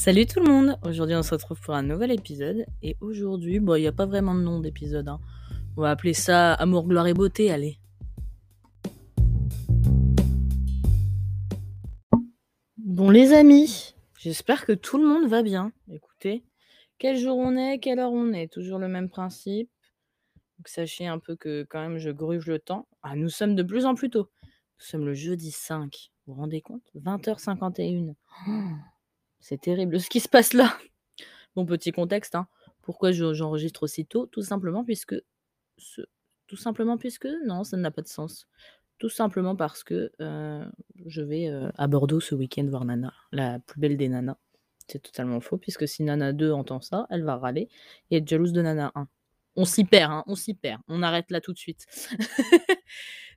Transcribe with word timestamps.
Salut 0.00 0.26
tout 0.26 0.38
le 0.38 0.46
monde 0.46 0.78
Aujourd'hui 0.84 1.16
on 1.16 1.24
se 1.24 1.34
retrouve 1.34 1.60
pour 1.60 1.74
un 1.74 1.82
nouvel 1.82 2.12
épisode 2.12 2.64
et 2.82 2.96
aujourd'hui, 3.00 3.58
bon 3.58 3.74
il 3.74 3.80
n'y 3.80 3.88
a 3.88 3.92
pas 3.92 4.06
vraiment 4.06 4.32
de 4.32 4.42
nom 4.42 4.60
d'épisode. 4.60 5.08
Hein. 5.08 5.18
On 5.76 5.80
va 5.80 5.90
appeler 5.90 6.14
ça 6.14 6.54
Amour, 6.54 6.86
gloire 6.86 7.08
et 7.08 7.14
beauté, 7.14 7.50
allez. 7.50 7.80
Bon 12.76 13.10
les 13.10 13.32
amis, 13.32 13.96
j'espère 14.16 14.66
que 14.66 14.70
tout 14.70 14.98
le 14.98 15.04
monde 15.04 15.28
va 15.28 15.42
bien. 15.42 15.72
Écoutez, 15.90 16.44
quel 16.98 17.16
jour 17.16 17.36
on 17.36 17.56
est, 17.56 17.80
quelle 17.80 17.98
heure 17.98 18.12
on 18.12 18.32
est, 18.32 18.46
toujours 18.46 18.78
le 18.78 18.86
même 18.86 19.08
principe. 19.08 19.68
Donc 20.58 20.68
sachez 20.68 21.08
un 21.08 21.18
peu 21.18 21.34
que 21.34 21.66
quand 21.68 21.80
même 21.80 21.98
je 21.98 22.10
gruge 22.10 22.46
le 22.46 22.60
temps. 22.60 22.86
Ah, 23.02 23.16
nous 23.16 23.30
sommes 23.30 23.56
de 23.56 23.64
plus 23.64 23.84
en 23.84 23.96
plus 23.96 24.10
tôt. 24.10 24.30
Nous 24.44 24.84
sommes 24.86 25.06
le 25.06 25.14
jeudi 25.14 25.50
5. 25.50 26.12
Vous 26.28 26.34
vous 26.34 26.40
rendez 26.40 26.60
compte? 26.60 26.84
20h51. 26.94 28.14
C'est 29.40 29.60
terrible 29.60 30.00
ce 30.00 30.08
qui 30.10 30.20
se 30.20 30.28
passe 30.28 30.52
là. 30.52 30.76
Bon, 31.54 31.66
petit 31.66 31.92
contexte, 31.92 32.34
hein. 32.34 32.46
Pourquoi 32.82 33.12
j'enregistre 33.12 33.82
aussitôt? 33.82 34.26
Tout 34.26 34.42
simplement 34.42 34.84
puisque. 34.84 35.14
Tout 36.46 36.56
simplement 36.56 36.96
puisque. 36.96 37.28
Non, 37.44 37.64
ça 37.64 37.76
n'a 37.76 37.90
pas 37.90 38.02
de 38.02 38.08
sens. 38.08 38.46
Tout 38.98 39.08
simplement 39.08 39.54
parce 39.56 39.84
que 39.84 40.10
euh, 40.20 40.64
je 41.06 41.22
vais 41.22 41.48
euh, 41.48 41.70
à 41.76 41.86
Bordeaux 41.86 42.20
ce 42.20 42.34
week-end 42.34 42.64
voir 42.66 42.84
Nana, 42.84 43.12
la 43.30 43.58
plus 43.60 43.78
belle 43.80 43.96
des 43.96 44.08
nanas. 44.08 44.38
C'est 44.88 45.02
totalement 45.02 45.40
faux, 45.40 45.58
puisque 45.58 45.86
si 45.86 46.02
Nana 46.02 46.32
2 46.32 46.50
entend 46.50 46.80
ça, 46.80 47.06
elle 47.10 47.22
va 47.22 47.36
râler 47.36 47.68
et 48.10 48.16
être 48.16 48.28
jalouse 48.28 48.52
de 48.52 48.62
Nana 48.62 48.90
1. 48.94 49.06
On 49.56 49.64
s'y 49.64 49.84
perd, 49.84 50.10
hein, 50.10 50.24
on 50.26 50.34
s'y 50.34 50.54
perd. 50.54 50.80
On 50.88 51.02
arrête 51.02 51.30
là 51.30 51.40
tout 51.40 51.52
de 51.52 51.58
suite. 51.58 51.86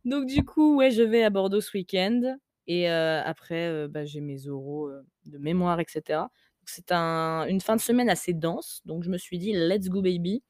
Donc 0.06 0.28
du 0.28 0.46
coup, 0.46 0.78
ouais, 0.78 0.92
je 0.92 1.04
vais 1.04 1.24
à 1.24 1.30
Bordeaux 1.30 1.62
ce 1.62 1.76
week-end. 1.78 2.38
Et 2.68 2.88
après, 2.88 3.88
bah, 3.88 4.06
j'ai 4.06 4.22
mes 4.22 4.48
oraux 4.48 4.90
de 5.26 5.38
mémoire, 5.38 5.80
etc. 5.80 6.22
C'est 6.66 6.92
un, 6.92 7.46
une 7.48 7.60
fin 7.62 7.76
de 7.76 7.82
semaine 7.82 8.10
assez 8.10 8.34
dense. 8.34 8.82
Donc 8.86 9.04
je 9.04 9.10
me 9.10 9.18
suis 9.18 9.38
dit, 9.38 9.52
let's 9.54 9.90
go 9.90 10.02
baby. 10.02 10.44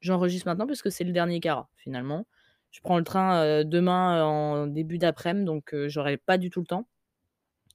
J'enregistre 0.00 0.46
maintenant 0.46 0.66
parce 0.66 0.82
que 0.82 0.90
c'est 0.90 1.04
le 1.04 1.12
dernier 1.12 1.40
cara, 1.40 1.68
finalement. 1.76 2.26
Je 2.70 2.80
prends 2.80 2.98
le 2.98 3.04
train 3.04 3.64
demain 3.64 4.22
en 4.22 4.66
début 4.66 4.98
d'après-midi, 4.98 5.46
donc 5.46 5.74
j'aurai 5.86 6.18
pas 6.18 6.36
du 6.38 6.50
tout 6.50 6.60
le 6.60 6.66
temps. 6.66 6.86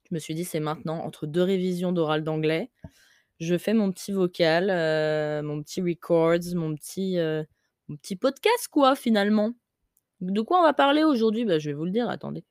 Je 0.08 0.14
me 0.14 0.20
suis 0.20 0.34
dit, 0.34 0.44
c'est 0.44 0.60
maintenant, 0.60 0.98
entre 1.00 1.26
deux 1.26 1.42
révisions 1.42 1.90
d'oral 1.92 2.22
d'anglais. 2.22 2.70
Je 3.40 3.58
fais 3.58 3.74
mon 3.74 3.90
petit 3.90 4.12
vocal, 4.12 4.66
mon 5.44 5.62
petit 5.62 5.82
records, 5.82 6.54
mon 6.54 6.74
petit, 6.76 7.16
petit 7.88 8.16
podcast, 8.16 8.68
quoi, 8.70 8.94
finalement. 8.94 9.52
De 10.20 10.40
quoi 10.40 10.60
on 10.60 10.62
va 10.62 10.72
parler 10.72 11.02
aujourd'hui? 11.02 11.44
Bah, 11.44 11.58
Je 11.58 11.70
vais 11.70 11.74
vous 11.74 11.84
le 11.84 11.90
dire, 11.90 12.08
attendez. 12.08 12.44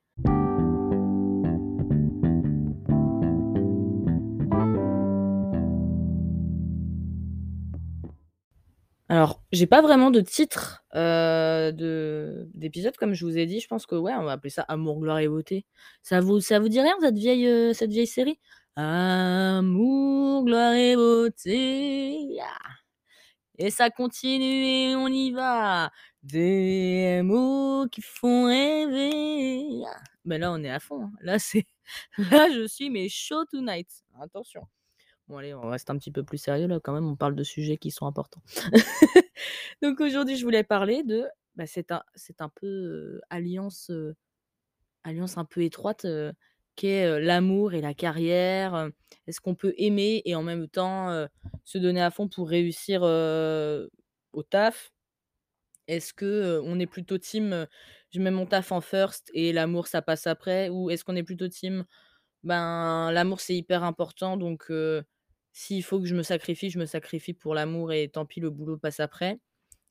Alors, 9.12 9.44
j'ai 9.52 9.68
pas 9.68 9.82
vraiment 9.82 10.10
de 10.10 10.22
titre 10.22 10.86
de 10.94 12.48
d'épisode 12.54 12.96
comme 12.96 13.14
je 13.14 13.26
vous 13.26 13.38
ai 13.38 13.46
dit. 13.46 13.60
Je 13.60 13.68
pense 13.68 13.86
que 13.86 13.96
ouais, 13.96 14.14
on 14.14 14.24
va 14.24 14.32
appeler 14.32 14.50
ça 14.50 14.62
Amour, 14.70 15.02
gloire 15.02 15.20
et 15.20 15.28
beauté. 15.28 15.66
Ça 16.02 16.22
vous 16.22 16.40
ça 16.40 16.60
vous 16.60 16.70
dit 16.70 16.80
rien 16.80 16.96
cette 17.02 17.18
vieille 17.18 17.76
cette 17.76 17.92
vieille 17.92 18.08
série? 18.08 18.40
Amour, 18.78 20.46
gloire 20.46 20.76
et 20.76 20.96
beauté. 20.96 22.40
Et 23.58 23.70
ça 23.70 23.90
continue 23.90 24.92
et 24.92 24.96
on 24.96 25.10
y 25.10 25.32
va. 25.32 25.92
Des 26.24 27.22
mots 27.22 27.88
qui 27.92 28.02
font 28.02 28.46
rêver. 28.46 29.84
Mais 30.24 30.38
là, 30.38 30.54
on 30.54 30.64
est 30.64 30.72
à 30.72 30.80
fond. 30.80 31.04
Hein. 31.04 31.12
Là, 31.20 31.38
c'est 31.38 31.66
là, 32.18 32.48
je 32.54 32.66
suis 32.66 32.90
mais 32.90 33.10
chaud 33.10 33.44
tonight. 33.52 33.90
Attention. 34.22 34.62
Bon, 35.32 35.38
allez, 35.38 35.54
on 35.54 35.70
reste 35.70 35.90
un 35.90 35.98
petit 35.98 36.12
peu 36.12 36.24
plus 36.24 36.40
sérieux 36.40 36.68
là, 36.68 36.82
quand 36.82 36.92
même, 36.92 37.08
on 37.08 37.16
parle 37.16 37.36
de 37.36 37.44
sujets 37.46 37.78
qui 37.78 37.90
sont 37.90 38.06
importants. 38.06 38.42
Donc 39.82 40.02
aujourd'hui, 40.02 40.36
je 40.36 40.44
voulais 40.44 40.66
parler 40.66 41.04
de. 41.04 41.26
Bah, 41.56 41.64
c'est 41.66 41.90
un, 41.90 42.50
peu 42.50 43.22
alliance, 43.30 43.90
alliance 45.06 45.38
un 45.38 45.46
peu 45.46 45.62
étroite 45.62 46.06
qu'est 46.76 47.22
l'amour 47.22 47.74
et 47.74 47.80
la 47.80 47.94
carrière. 47.94 48.90
Est-ce 49.26 49.40
qu'on 49.40 49.56
peut 49.56 49.74
aimer 49.78 50.22
et 50.26 50.36
en 50.36 50.44
même 50.44 50.68
temps 50.68 51.26
se 51.64 51.78
donner 51.78 52.02
à 52.02 52.12
fond 52.12 52.28
pour 52.28 52.50
réussir 52.50 53.02
au 53.02 54.44
taf? 54.44 54.92
Est-ce 55.88 56.14
que 56.14 56.60
on 56.66 56.78
est 56.78 56.88
plutôt 56.88 57.18
team 57.18 57.68
je 58.10 58.20
mets 58.20 58.32
mon 58.32 58.46
taf 58.46 58.74
en 58.74 58.82
first 58.82 59.32
et 59.34 59.54
l'amour 59.54 59.88
ça 59.88 60.02
passe 60.02 60.28
après? 60.28 60.68
Ou 60.68 60.90
est-ce 60.90 61.06
qu'on 61.06 61.16
est 61.16 61.24
plutôt 61.24 61.48
team? 61.48 61.86
Ben 62.44 63.12
l'amour 63.14 63.40
c'est 63.40 63.56
hyper 63.56 63.86
important 63.86 64.36
donc 64.36 64.70
s'il 65.54 65.84
faut 65.84 66.00
que 66.00 66.06
je 66.06 66.16
me 66.16 66.24
sacrifie, 66.24 66.70
je 66.70 66.80
me 66.80 66.86
sacrifie 66.86 67.34
pour 67.34 67.54
l'amour 67.54 67.92
et 67.92 68.10
tant 68.10 68.26
pis, 68.26 68.40
le 68.40 68.50
boulot 68.50 68.78
passe 68.78 69.00
après. 69.00 69.40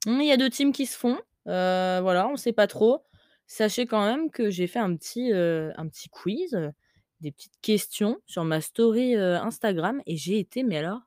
Mmh, 0.06 0.21
il 0.21 0.26
y 0.26 0.32
a 0.32 0.37
deux 0.37 0.50
teams 0.50 0.72
qui 0.72 0.87
se 0.87 0.97
font. 0.97 1.19
Euh, 1.48 2.00
voilà, 2.03 2.28
on 2.28 2.32
ne 2.32 2.37
sait 2.37 2.53
pas 2.53 2.66
trop. 2.66 3.04
Sachez 3.47 3.87
quand 3.87 4.04
même 4.04 4.31
que 4.31 4.50
j'ai 4.50 4.66
fait 4.66 4.78
un 4.78 4.94
petit, 4.97 5.32
euh, 5.32 5.72
un 5.76 5.88
petit 5.88 6.09
quiz, 6.09 6.56
des 7.20 7.32
petites 7.32 7.60
questions 7.60 8.19
sur 8.26 8.44
ma 8.44 8.60
story 8.60 9.16
euh, 9.16 9.41
Instagram 9.41 10.00
et 10.06 10.16
j'ai 10.16 10.38
été, 10.38 10.62
mais 10.62 10.78
alors, 10.78 11.00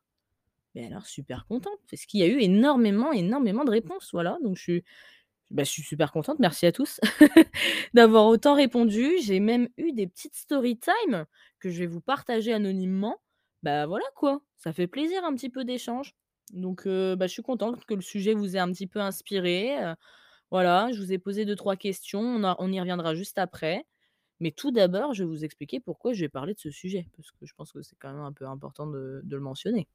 mais 0.75 0.85
alors 0.85 1.05
super 1.05 1.45
contente 1.47 1.79
parce 1.89 2.05
qu'il 2.05 2.19
y 2.19 2.23
a 2.23 2.27
eu 2.27 2.39
énormément, 2.41 3.11
énormément 3.13 3.63
de 3.63 3.71
réponses. 3.71 4.09
Voilà, 4.11 4.37
donc 4.43 4.57
je 4.57 4.61
suis, 4.61 4.83
bah, 5.51 5.63
je 5.63 5.71
suis 5.71 5.83
super 5.83 6.11
contente. 6.11 6.39
Merci 6.39 6.65
à 6.65 6.71
tous 6.71 6.99
d'avoir 7.93 8.25
autant 8.27 8.55
répondu. 8.55 9.13
J'ai 9.21 9.39
même 9.39 9.69
eu 9.77 9.93
des 9.93 10.07
petites 10.07 10.35
story 10.35 10.77
time 10.77 11.25
que 11.59 11.69
je 11.69 11.79
vais 11.79 11.87
vous 11.87 12.01
partager 12.01 12.53
anonymement. 12.53 13.19
Bah 13.63 13.85
voilà 13.87 14.05
quoi, 14.15 14.41
ça 14.57 14.73
fait 14.73 14.87
plaisir 14.87 15.23
un 15.23 15.33
petit 15.33 15.49
peu 15.49 15.63
d'échange. 15.63 16.15
Donc 16.51 16.85
bah, 16.85 17.27
je 17.27 17.31
suis 17.31 17.41
contente 17.41 17.83
que 17.85 17.93
le 17.93 18.01
sujet 18.01 18.33
vous 18.33 18.57
ait 18.57 18.59
un 18.59 18.71
petit 18.71 18.87
peu 18.87 18.99
inspiré. 18.99 19.75
voilà, 20.51 20.91
je 20.91 20.99
vous 20.99 21.13
ai 21.13 21.17
posé 21.17 21.45
deux 21.45 21.55
trois 21.55 21.77
questions, 21.77 22.21
on, 22.59 22.71
y 22.71 22.79
reviendra 22.79 23.15
juste 23.15 23.37
après. 23.37 23.85
Mais 24.41 24.51
tout 24.51 24.71
d'abord, 24.71 25.13
je 25.13 25.23
vais 25.23 25.29
vous 25.29 25.45
expliquer 25.45 25.79
pourquoi 25.79 26.11
je 26.11 26.19
vais 26.19 26.29
parler 26.29 26.53
de 26.53 26.59
ce 26.59 26.69
sujet, 26.69 27.07
parce 27.15 27.31
que 27.31 27.45
je 27.45 27.53
pense 27.55 27.71
que 27.71 27.81
c'est 27.81 27.95
quand 27.95 28.11
même 28.11 28.23
un 28.23 28.33
peu 28.33 28.45
important 28.45 28.85
de, 28.85 29.21
le 29.23 29.39
mentionner. 29.39 29.87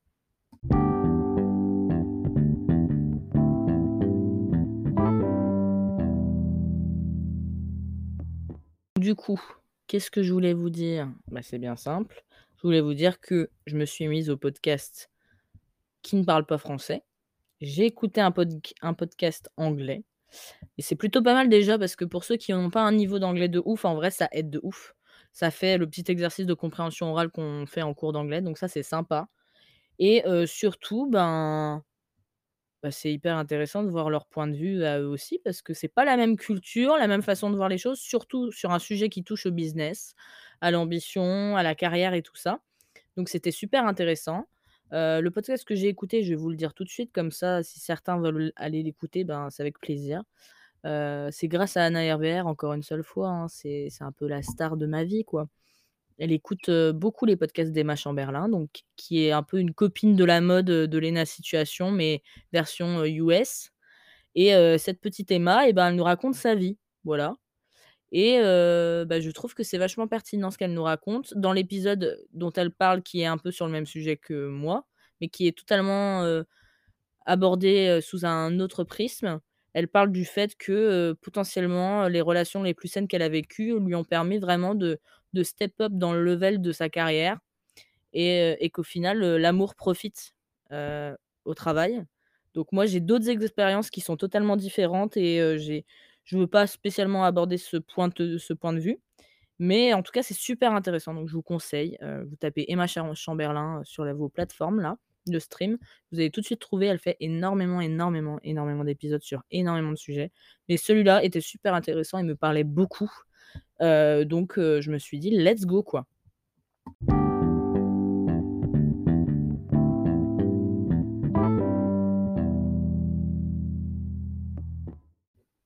Du 8.99 9.15
coup, 9.15 9.41
qu'est-ce 9.87 10.11
que 10.11 10.23
je 10.23 10.33
voulais 10.33 10.55
vous 10.55 10.71
dire? 10.71 11.13
Bah, 11.31 11.43
C'est 11.43 11.59
bien 11.59 11.77
simple. 11.77 12.25
Je 12.59 12.63
voulais 12.63 12.81
vous 12.81 12.95
dire 12.95 13.21
que 13.21 13.51
je 13.67 13.77
me 13.77 13.85
suis 13.85 14.09
mise 14.09 14.31
au 14.31 14.37
podcast 14.37 15.11
qui 16.03 16.17
ne 16.17 16.25
parle 16.25 16.45
pas 16.45 16.59
français. 16.59 17.05
J'ai 17.61 17.87
écouté 17.87 18.21
un, 18.21 18.33
podcast 18.33 19.49
anglais. 19.57 20.03
Et 20.77 20.83
c'est 20.83 20.97
plutôt 20.97 21.23
pas 21.23 21.35
mal 21.35 21.49
déjà 21.49 21.79
parce 21.79 21.95
que 21.95 22.05
pour 22.05 22.25
ceux 22.25 22.37
qui 22.37 22.53
n'ont 22.53 22.71
pas 22.71 22.83
un 22.83 22.91
niveau 22.91 23.21
d'anglais 23.21 23.49
de 23.49 23.63
ouf, 23.65 23.85
en 23.85 23.95
vrai, 23.95 24.11
ça 24.11 24.29
aide 24.33 24.51
de 24.51 24.59
ouf. 24.65 24.97
Ça 25.33 25.53
fait 25.53 25.79
le 25.79 25.89
petit 25.89 26.05
exercice 26.09 26.47
de 26.47 26.55
compréhension 26.55 27.13
orale 27.13 27.31
qu'on 27.31 27.65
fait 27.67 27.83
en 27.83 27.95
cours 27.95 28.13
d'anglais. 28.13 28.43
Donc 28.43 28.59
ça, 28.59 28.67
c'est 28.67 28.83
sympa. 28.83 29.29
Et 30.01 30.25
surtout, 30.47 31.09
ben, 31.09 31.85
bah, 32.83 32.91
c'est 32.91 33.13
hyper 33.13 33.37
intéressant 33.37 33.85
de 33.85 33.91
voir 33.91 34.11
leur 34.11 34.27
point 34.27 34.49
de 34.49 34.57
vue 34.57 34.85
à 34.85 34.99
eux 34.99 35.07
aussi 35.07 35.41
parce 35.45 35.63
que 35.63 35.75
c'est 35.75 35.89
pas 35.89 36.05
la 36.05 36.17
même 36.17 36.37
culture, 36.37 36.97
la 36.97 37.07
même 37.07 37.23
façon 37.23 37.51
de 37.51 37.57
voir 37.57 37.69
les 37.69 37.79
choses, 37.79 38.01
surtout 38.01 38.51
sur 38.51 38.73
un 38.73 38.81
sujet 38.81 39.09
qui 39.09 39.23
touche 39.23 39.47
au 39.47 39.53
business 39.53 40.15
à 40.61 40.71
l'ambition, 40.71 41.57
à 41.57 41.63
la 41.63 41.75
carrière 41.75 42.15
et 42.15 42.23
tout 42.23 42.37
ça. 42.37 42.61
Donc 43.17 43.29
c'était 43.29 43.51
super 43.51 43.87
intéressant. 43.87 44.47
le 44.93 45.29
podcast 45.29 45.65
que 45.65 45.75
j'ai 45.75 45.89
écouté, 45.89 46.23
je 46.23 46.31
vais 46.31 46.37
vous 46.37 46.51
le 46.51 46.57
dire 46.57 46.75
tout 46.75 46.85
de 46.85 46.89
suite, 46.89 47.13
comme 47.13 47.31
ça, 47.31 47.63
si 47.63 47.81
certains 47.81 48.19
veulent 48.21 48.53
aller 48.57 48.83
l'écouter, 48.83 49.25
ben, 49.25 49.49
c'est 49.51 49.63
avec 49.63 49.79
plaisir. 49.81 50.23
c'est 50.85 51.49
grâce 51.49 51.77
à 51.77 51.85
Anna 51.85 52.15
RBR, 52.15 52.47
encore 52.47 52.73
une 52.73 52.83
seule 52.83 53.03
fois, 53.03 53.29
hein, 53.29 53.49
c'est 53.49 53.91
un 54.01 54.13
peu 54.13 54.27
la 54.27 54.43
star 54.43 54.77
de 54.77 54.87
ma 54.87 55.05
vie, 55.05 55.25
quoi. 55.25 55.49
Elle 56.19 56.33
écoute 56.33 56.69
beaucoup 56.95 57.27
les 57.27 57.37
podcasts 57.37 57.71
d'Emma 57.71 57.95
Chamberlain, 57.95 58.49
donc, 58.49 58.83
qui 58.97 59.25
est 59.25 59.33
un 59.33 59.45
peu 59.45 59.59
une 59.59 59.73
copine 59.73 60.17
de 60.17 60.25
la 60.25 60.41
mode 60.41 60.67
de 60.67 60.99
Lena 60.99 61.25
Situation, 61.25 61.93
mais 61.93 62.23
version 62.53 63.05
US. 63.05 63.71
Et 64.35 64.53
cette 64.79 65.01
petite 65.01 65.31
Emma, 65.31 65.69
eh 65.69 65.73
ben, 65.73 65.89
elle 65.89 65.97
nous 65.97 66.05
raconte 66.05 66.35
sa 66.35 66.55
vie. 66.55 66.77
Voilà. 67.05 67.37
Et 68.13 68.39
bah, 68.41 69.21
je 69.21 69.31
trouve 69.31 69.55
que 69.55 69.63
c'est 69.63 69.79
vachement 69.79 70.09
pertinent 70.09 70.51
ce 70.51 70.59
qu'elle 70.59 70.73
nous 70.75 70.83
raconte. 70.83 71.35
Dans 71.35 71.53
l'épisode 71.53 72.19
dont 72.33 72.53
elle 72.53 72.71
parle, 72.73 73.03
qui 73.03 73.21
est 73.23 73.27
un 73.27 73.39
peu 73.39 73.51
sur 73.51 73.67
le 73.67 73.73
même 73.73 73.87
sujet 73.87 74.17
que 74.17 74.49
moi, 74.49 74.87
mais 75.21 75.29
qui 75.29 75.47
est 75.47 75.57
totalement 75.57 76.25
abordé 77.27 78.01
sous 78.03 78.25
un 78.25 78.61
autre 78.61 78.85
prisme, 78.85 79.41
elle 79.75 79.89
parle 79.89 80.11
du 80.11 80.25
fait 80.25 80.57
que 80.57 81.15
potentiellement 81.21 82.09
les 82.09 82.21
relations 82.21 82.63
les 82.63 82.75
plus 82.75 82.89
saines 82.89 83.07
qu'elle 83.07 83.23
a 83.23 83.29
vécues 83.29 83.79
lui 83.79 83.95
ont 83.95 84.05
permis 84.05 84.39
vraiment 84.39 84.75
de, 84.75 84.99
de 85.35 85.43
step 85.43 85.75
up 85.81 85.93
dans 85.95 86.13
le 86.13 86.25
level 86.25 86.61
de 86.61 86.73
sa 86.73 86.89
carrière 86.89 87.39
et, 88.13 88.57
et 88.65 88.71
qu'au 88.71 88.83
final 88.83 89.21
l'amour 89.37 89.75
profite 89.75 90.35
au 91.45 91.55
travail. 91.55 92.05
Donc 92.55 92.73
moi 92.73 92.87
j'ai 92.87 93.01
d'autres 93.01 93.29
expériences 93.29 93.91
qui 93.91 94.01
sont 94.01 94.17
totalement 94.17 94.57
différentes 94.57 95.17
et 95.17 95.59
j'ai 95.59 95.85
je 96.29 96.37
ne 96.37 96.43
veux 96.43 96.47
pas 96.47 96.67
spécialement 96.67 97.25
aborder 97.25 97.57
ce 97.57 97.79
point 97.79 98.09
de, 98.09 98.79
vue. 98.79 98.99
Mais 99.59 99.95
en 99.95 100.03
tout 100.03 100.13
cas, 100.13 100.23
c'est 100.23 100.35
super 100.35 100.73
intéressant, 100.73 101.15
donc 101.15 101.29
je 101.29 101.33
vous 101.33 101.43
conseille, 101.43 101.97
heu, 102.03 102.25
vous 102.29 102.37
tapez 102.37 102.67
Emma 102.69 102.87
Cham 102.87 103.13
Chamberlain 103.15 103.81
sur 103.85 104.05
la 104.05 104.13
vos 104.13 104.29
plateformes 104.29 104.81
là, 104.81 104.99
de 105.27 105.39
stream. 105.39 105.79
Vous 106.13 106.21
allez 106.21 106.31
tout 106.31 106.41
de 106.41 106.47
suite 106.47 106.61
trouver, 106.61 106.87
elle 106.87 106.99
fait 106.99 107.17
énormément, 107.19 107.81
énormément, 107.81 108.39
énormément 108.43 108.85
d'épisodes 108.85 109.23
sur 109.23 109.43
énormément 109.51 109.91
de 109.91 109.97
sujets. 109.97 110.31
Mais 110.69 110.77
celui-là 110.77 111.25
était 111.25 111.41
super 111.41 111.73
intéressant, 111.75 112.19
il 112.19 112.27
me 112.27 112.37
parlait 112.37 112.63
beaucoup, 112.63 113.11
heu, 113.81 114.27
donc 114.27 114.53
je 114.57 114.91
me 114.91 114.99
suis 114.99 115.19
dit: 115.19 115.31
«Let's 115.31 115.65
go, 115.65 115.83
quoi». 115.83 116.07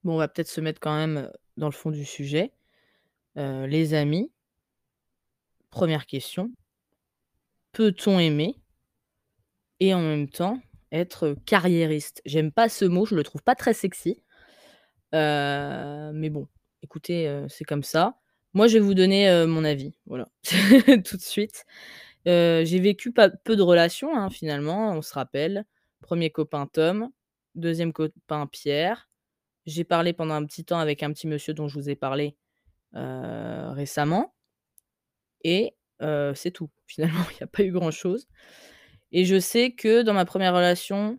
Bon, 0.05 0.15
on 0.15 0.19
va 0.19 0.27
peut-être 0.29 0.49
se 0.49 0.61
mettre 0.61 0.81
quand 0.81 0.97
même, 0.97 1.19
heu, 1.19 1.33
dans 1.57 1.67
le 1.67 1.73
fond 1.73 1.91
du 1.91 2.05
sujet. 2.05 2.53
Heu, 3.39 3.67
les 3.67 3.95
amis 3.95 4.31
Première 5.73 6.05
question 6.07 6.53
peut-on 7.75 8.19
aimer 8.19 8.55
et 9.81 9.95
en 9.95 10.01
même 10.01 10.29
temps 10.29 10.59
être 10.91 11.35
carriériste? 11.47 12.23
J'aime 12.27 12.53
pas 12.53 12.69
ce 12.69 12.85
mot, 12.85 13.07
je 13.07 13.15
le 13.15 13.23
trouve 13.23 13.43
pas 13.43 13.55
très 13.55 13.73
sexy. 13.75 14.23
Heu, 15.15 16.13
mais 16.15 16.31
bon, 16.31 16.49
écoutez, 16.83 17.45
c'est 17.49 17.65
comme 17.65 17.83
ça. 17.85 18.19
Moi, 18.55 18.69
je 18.69 18.75
vais 18.75 18.81
vous 18.85 18.95
donner, 18.95 19.45
mon 19.49 19.65
avis, 19.65 19.95
voilà, 20.07 20.29
tout 21.05 21.17
de 21.17 21.23
suite. 21.23 21.65
J'ai 22.27 22.81
vécu 22.81 23.13
pas 23.13 23.31
peu 23.31 23.57
de 23.57 23.63
relations, 23.63 24.17
hein, 24.17 24.31
finalement, 24.31 24.93
on 24.93 25.03
se 25.03 25.15
rappelle. 25.15 25.65
1er 26.03 26.31
copain 26.31 26.67
Tom, 26.67 27.11
2e 27.57 27.93
copain 27.93 28.47
Pierre. 28.49 29.09
J'ai 29.67 29.85
parlé 29.85 30.13
pendant 30.13 30.35
un 30.35 30.45
petit 30.45 30.65
temps 30.65 30.79
avec 30.81 31.03
un 31.03 31.13
petit 31.13 31.27
monsieur 31.29 31.55
dont 31.55 31.69
je 31.69 31.79
vous 31.79 31.89
ai 31.89 31.95
parlé, 31.97 32.37
récemment 32.93 34.33
et 35.45 35.75
c'est 36.35 36.51
tout. 36.53 36.71
Finalement, 36.87 37.25
il 37.33 37.41
y 37.41 37.45
a 37.45 37.47
pas 37.47 37.63
eu 37.63 37.73
grand-chose 37.73 38.27
et 39.13 39.25
je 39.25 39.39
sais 39.39 39.73
que 39.73 40.03
dans 40.03 40.15
ma 40.15 40.25
1re 40.25 40.55
relation 40.55 41.19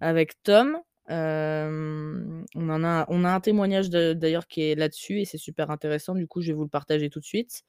avec 0.00 0.42
Tom, 0.42 0.78
on 1.08 2.44
en 2.70 2.84
a 2.84 3.06
on 3.08 3.24
a 3.24 3.30
un 3.30 3.40
témoignage 3.40 3.90
d'ailleurs 3.90 4.46
qui 4.48 4.62
est 4.62 4.74
là-dessus 4.74 5.20
et 5.20 5.24
c'est 5.24 5.38
super 5.38 5.70
intéressant, 5.70 6.14
du 6.14 6.26
coup, 6.26 6.40
je 6.40 6.48
vais 6.48 6.52
vous 6.54 6.64
le 6.64 6.68
partager 6.68 7.10
tout 7.10 7.20
de 7.20 7.24
suite. 7.24 7.62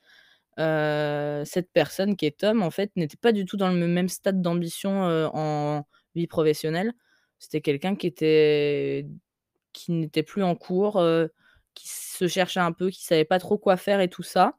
Cette 0.58 1.72
personne 1.74 2.16
qui 2.16 2.26
est 2.26 2.40
Tom, 2.40 2.64
en 2.64 2.72
fait, 2.72 2.92
n'était 2.96 3.18
pas 3.18 3.32
du 3.32 3.46
tout 3.46 3.58
dans 3.58 3.72
le 3.72 3.88
même 3.88 4.10
stade 4.10 4.42
d'ambition, 4.42 5.04
en 5.34 5.86
vie 6.16 6.28
professionnelle. 6.28 6.94
C'était 7.40 7.62
quelqu'un 7.62 7.96
qui 7.96 8.08
était 8.08 9.08
qui 9.74 9.92
n'était 9.94 10.24
plus 10.24 10.44
en 10.44 10.56
cours, 10.56 11.00
heu, 11.02 11.32
qui 11.76 11.88
se 11.90 12.28
cherchait 12.28 12.60
un 12.62 12.72
peu, 12.74 12.90
qui 12.92 13.04
savait 13.04 13.26
pas 13.26 13.40
trop 13.40 13.58
quoi 13.58 13.78
faire 13.78 14.02
et 14.02 14.10
tout 14.10 14.24
ça. 14.24 14.58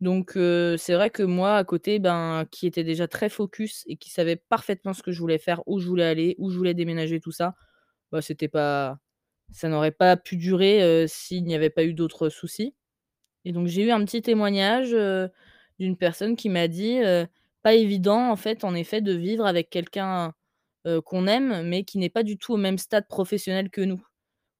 Donc 0.00 0.36
heu, 0.36 0.76
c'est 0.78 0.94
vrai 0.94 1.10
que 1.10 1.22
moi, 1.22 1.56
à 1.56 1.64
côté, 1.64 1.98
ben, 1.98 2.44
qui 2.50 2.66
était 2.66 2.84
déjà 2.84 3.08
très 3.08 3.28
focus 3.28 3.84
et 3.86 3.96
qui 3.96 4.10
savait 4.10 4.36
parfaitement 4.36 4.92
ce 4.94 5.02
que 5.02 5.12
je 5.12 5.20
voulais 5.20 5.38
faire, 5.38 5.62
où 5.66 5.78
je 5.80 5.86
voulais 5.88 6.04
aller, 6.04 6.34
où 6.38 6.50
je 6.50 6.58
voulais 6.58 6.74
déménager, 6.74 7.20
tout 7.20 7.32
ça, 7.32 7.54
bah, 8.12 8.22
c'était 8.22 8.48
pas 8.48 8.98
ça 9.52 9.68
n'aurait 9.68 9.92
pas 9.92 10.16
pu 10.18 10.36
durer, 10.38 10.82
heu, 10.84 11.06
s'il 11.08 11.44
n'y 11.44 11.54
avait 11.56 11.70
pas 11.70 11.84
eu 11.84 11.94
d'autres 11.94 12.28
soucis 12.30 12.74
et 13.44 13.52
donc 13.52 13.68
j'ai 13.68 13.82
eu 13.84 13.90
un 13.92 14.04
petit 14.04 14.22
témoignage, 14.22 14.96
d'une 15.78 15.96
personne 15.96 16.36
qui 16.36 16.48
m'a 16.48 16.68
dit, 16.68 16.98
«Pas 17.62 17.74
évident, 17.74 18.30
en 18.30 18.36
fait, 18.36 18.64
en 18.64 18.74
effet, 18.74 19.00
de 19.02 19.12
vivre 19.12 19.46
avec 19.46 19.70
quelqu'un, 19.70 20.34
qu'on 21.06 21.26
aime, 21.28 21.62
mais 21.68 21.84
qui 21.84 21.98
n'est 21.98 22.10
pas 22.10 22.22
du 22.24 22.38
tout 22.38 22.54
au 22.54 22.58
même 22.58 22.78
stade 22.78 23.08
professionnel 23.08 23.70
que 23.70 23.80
nous, 23.82 24.04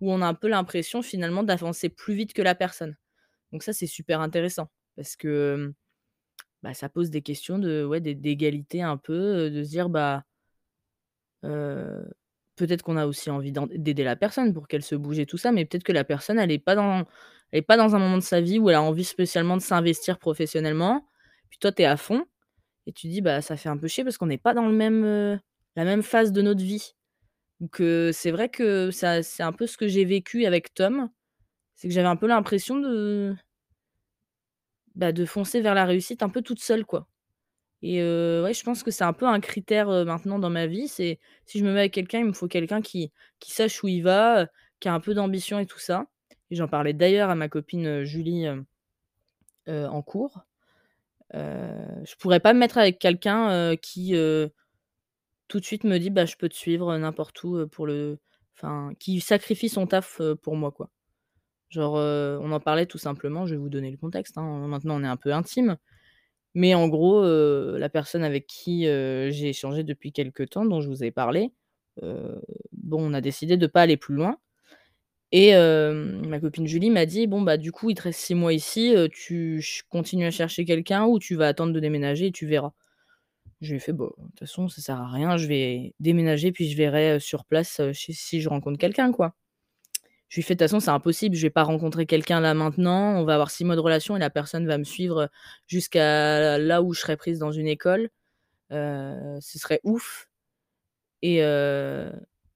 où 0.00 0.12
on 0.12 0.22
a 0.22 0.26
un 0.26 0.34
peu 0.34 0.48
l'impression, 0.48 1.02
finalement, 1.02 1.42
d'avancer 1.44 1.88
plus 1.90 2.14
vite 2.14 2.32
que 2.34 2.42
la 2.42 2.54
personne». 2.54 2.96
Donc 3.52 3.62
ça, 3.64 3.72
c'est 3.74 3.86
super 3.88 4.20
intéressant 4.22 4.70
parce 4.96 5.16
que, 5.16 5.74
bah, 6.62 6.74
ça 6.74 6.88
pose 6.90 7.10
des 7.10 7.22
questions 7.22 7.58
de 7.58 7.84
ouais, 7.84 8.00
d'é 8.00 8.14
d'égalité 8.16 8.82
un 8.82 8.96
peu, 8.98 9.14
heu, 9.48 9.50
de 9.50 9.62
se 9.64 9.70
dire, 9.70 9.88
bah 9.90 10.24
peut-être 12.56 12.82
qu'on 12.82 12.96
a 12.96 13.06
aussi 13.06 13.30
envie 13.30 13.52
d'aider 13.52 14.04
la 14.04 14.16
personne 14.16 14.52
pour 14.54 14.68
qu'elle 14.68 14.82
se 14.82 14.94
bouge 14.94 15.18
et 15.18 15.26
tout 15.26 15.38
ça, 15.38 15.52
mais 15.52 15.64
peut-être 15.64 15.82
que 15.84 15.92
la 15.92 16.04
personne, 16.04 16.38
elle 16.38 16.50
est 16.52 16.58
pas 16.58 16.74
dans 16.76 17.04
un 17.94 17.98
moment 17.98 18.16
de 18.18 18.22
sa 18.22 18.40
vie 18.40 18.58
où 18.58 18.68
elle 18.70 18.76
a 18.76 18.82
envie 18.82 19.04
spécialement 19.04 19.56
de 19.56 19.62
s'investir 19.62 20.18
professionnellement. 20.18 21.06
Puis 21.50 21.58
toi, 21.58 21.72
tu 21.72 21.82
es 21.82 21.84
à 21.86 21.96
fond 21.96 22.24
et 22.86 22.92
tu 22.92 23.08
dis: 23.08 23.20
«Bah, 23.22 23.42
ça 23.42 23.56
fait 23.56 23.68
un 23.70 23.78
peu 23.78 23.88
chier 23.88 24.04
parce 24.04 24.18
qu'on 24.18 24.26
n'est 24.26 24.38
pas 24.38 24.54
dans 24.54 24.68
heu, 25.04 25.40
la 25.76 25.84
même 25.84 26.02
phase 26.04 26.32
de 26.32 26.42
notre 26.42 26.62
vie». 26.62 26.94
Donc 27.64 27.82
c'est 28.12 28.30
vrai 28.30 28.50
que 28.50 28.90
ça 28.90 29.22
c'est 29.22 29.42
un 29.42 29.52
peu 29.52 29.66
ce 29.66 29.78
que 29.78 29.88
j'ai 29.88 30.04
vécu 30.04 30.44
avec 30.44 30.74
Tom. 30.74 31.08
C'est 31.74 31.88
que 31.88 31.94
j'avais 31.94 32.08
un 32.08 32.16
peu 32.16 32.26
l'impression 32.26 32.78
de 32.78 33.34
bah, 34.94 35.12
de 35.12 35.24
foncer 35.24 35.62
vers 35.62 35.74
la 35.74 35.86
réussite 35.86 36.22
un 36.22 36.28
peu 36.28 36.42
toute 36.42 36.60
seule, 36.60 36.84
quoi 36.84 37.08
et 37.82 38.00
ouais, 38.02 38.54
je 38.54 38.64
pense 38.64 38.82
que 38.82 38.90
c'est 38.90 39.04
un 39.04 39.12
peu 39.12 39.26
un 39.26 39.40
critère, 39.40 39.88
maintenant 40.06 40.38
dans 40.38 40.50
ma 40.50 40.66
vie. 40.66 40.88
C'est 40.88 41.18
si 41.46 41.58
je 41.58 41.64
me 41.64 41.72
mets 41.72 41.80
avec 41.80 41.92
quelqu'un, 41.94 42.20
il 42.20 42.26
me 42.26 42.32
faut 42.32 42.48
quelqu'un 42.48 42.82
qui 42.82 43.12
qui 43.40 43.52
sache 43.52 43.82
où 43.82 43.88
il 43.88 44.02
va, 44.02 44.46
qui 44.80 44.88
a 44.88 44.94
un 44.94 45.00
peu 45.00 45.14
d'ambition 45.14 45.58
et 45.58 45.66
tout 45.66 45.78
ça 45.78 46.06
j'en 46.50 46.68
parlais 46.68 46.92
d'ailleurs 46.92 47.30
à 47.30 47.34
ma 47.34 47.48
copine, 47.48 48.04
Julie, 48.04 48.46
en 49.66 50.02
cours. 50.02 50.44
Je 51.32 52.14
pourrais 52.18 52.40
pas 52.40 52.52
me 52.52 52.58
mettre 52.58 52.78
avec 52.78 52.98
quelqu'un, 52.98 53.76
qui, 53.76 54.14
tout 55.54 55.60
de 55.60 55.64
suite 55.66 55.84
me 55.84 55.98
dit: 55.98 56.10
«Bah, 56.10 56.26
je 56.26 56.34
peux 56.36 56.48
te 56.48 56.54
suivre, 56.56 56.96
n'importe 56.98 57.44
où, 57.44 57.68
pour 57.68 57.86
le» 57.86 58.18
enfin, 58.56 58.92
qui 59.00 59.20
sacrifie 59.20 59.68
son 59.68 59.86
taf, 59.86 60.20
pour 60.42 60.56
moi, 60.56 60.72
quoi. 60.72 60.90
Genre, 61.70 61.94
on 61.94 62.52
en 62.52 62.60
parlait 62.60 62.86
tout 62.86 62.98
simplement, 62.98 63.46
je 63.46 63.52
vais 63.54 63.60
vous 63.60 63.68
donner 63.70 63.90
le 63.90 63.96
contexte, 63.98 64.38
hein, 64.38 64.66
maintenant 64.68 65.00
on 65.00 65.04
est 65.04 65.08
un 65.08 65.16
peu 65.16 65.32
intimes, 65.34 65.76
mais 66.54 66.74
en 66.74 66.88
gros, 66.88 67.22
la 67.24 67.88
personne 67.90 68.24
avec 68.24 68.46
qui, 68.46 68.84
j'ai 68.84 69.48
échangé 69.50 69.84
depuis 69.84 70.12
quelque 70.12 70.42
temps, 70.44 70.64
dont 70.66 70.80
je 70.80 70.88
vous 70.88 71.04
ai 71.04 71.10
parlé, 71.12 71.52
bon, 72.02 73.02
on 73.10 73.14
a 73.14 73.20
décidé 73.22 73.56
de 73.56 73.66
pas 73.68 73.82
aller 73.82 73.96
plus 73.96 74.14
loin 74.16 74.38
et 75.32 75.52
ma 75.54 76.40
copine 76.40 76.66
Julie 76.66 76.90
m'a 76.90 77.06
dit: 77.06 77.26
«Bon, 77.26 77.42
bah, 77.42 77.56
du 77.58 77.72
coup, 77.72 77.90
il 77.90 77.96
te 77.96 78.02
reste 78.02 78.20
6 78.20 78.34
mois 78.36 78.52
ici, 78.54 78.94
tu 79.12 79.62
continues 79.90 80.26
à 80.26 80.30
chercher 80.30 80.64
quelqu'un 80.64 81.06
ou 81.06 81.18
tu 81.18 81.34
vas 81.36 81.48
attendre 81.48 81.72
de 81.72 81.80
déménager 81.80 82.26
et 82.28 82.32
tu 82.32 82.46
verras». 82.46 82.72
Je 83.64 83.70
lui 83.70 83.76
ai 83.78 83.80
fait: 83.80 83.92
«Bah, 83.94 84.06
de 84.18 84.24
toute 84.30 84.40
façon, 84.40 84.68
ça 84.68 84.82
sert 84.82 85.00
à 85.00 85.08
rien, 85.10 85.36
je 85.38 85.46
vais 85.48 85.94
déménager 86.00 86.52
puis 86.52 86.70
je 86.70 86.76
verrai, 86.76 87.18
sur 87.20 87.44
place, 87.46 87.80
si 87.92 88.40
je 88.42 88.48
rencontre 88.48 88.78
quelqu'un, 88.78 89.12
quoi». 89.12 89.34
Je 90.30 90.36
lui 90.36 90.40
ai 90.42 90.44
fait: 90.44 90.54
«De 90.54 90.58
toute 90.60 90.70
façon, 90.70 90.80
c'est 90.80 90.90
impossible, 90.90 91.36
je 91.36 91.42
vais 91.42 91.50
pas 91.50 91.64
rencontrer 91.64 92.06
quelqu'un 92.06 92.40
là 92.40 92.54
maintenant, 92.54 93.16
on 93.20 93.24
va 93.24 93.34
avoir 93.34 93.50
6 93.50 93.64
mois 93.64 93.76
de 93.76 93.80
relation 93.80 94.16
et 94.16 94.20
la 94.20 94.30
personne 94.30 94.66
va 94.66 94.78
me 94.78 94.84
suivre, 94.84 95.30
jusqu'à 95.68 96.58
là 96.58 96.82
où 96.82 96.94
je 96.94 97.00
serai 97.00 97.16
prise 97.16 97.38
dans 97.40 97.52
une 97.52 97.68
école, 97.68 98.10
ce 98.70 99.58
serait 99.58 99.80
ouf» 99.84 100.28
et 101.22 101.40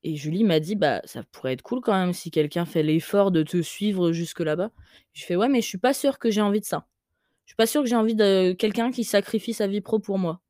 et 0.05 0.17
Julie 0.17 0.45
m'a 0.45 0.61
dit: 0.61 0.77
«Bah, 0.77 1.03
ça 1.07 1.23
pourrait 1.33 1.55
être 1.55 1.62
cool 1.62 1.81
quand 1.83 1.95
même 1.95 2.12
si 2.15 2.31
quelqu'un 2.31 2.67
fait 2.67 2.83
l'effort 2.85 3.33
de 3.33 3.43
te 3.43 3.62
suivre 3.62 4.12
jusque 4.12 4.41
là-bas». 4.41 4.71
Je 5.15 5.25
fais: 5.27 5.37
«Ouais, 5.37 5.49
mais 5.49 5.61
je 5.62 5.67
suis 5.69 5.79
pas 5.79 5.95
sûre 5.95 6.19
que 6.21 6.31
j'ai 6.31 6.41
envie 6.43 6.61
de 6.61 6.67
ça. 6.67 6.87
Je 7.47 7.53
suis 7.53 7.57
pas 7.57 7.67
sûre 7.67 7.83
que 7.83 7.88
j'ai 7.88 7.97
envie 7.97 8.15
de 8.17 8.53
quelqu'un 8.53 8.91
qui 8.93 9.05
sacrifie 9.05 9.55
sa 9.55 9.67
vie 9.69 9.81
pro 9.83 9.99
pour 10.00 10.19
moi, 10.19 10.41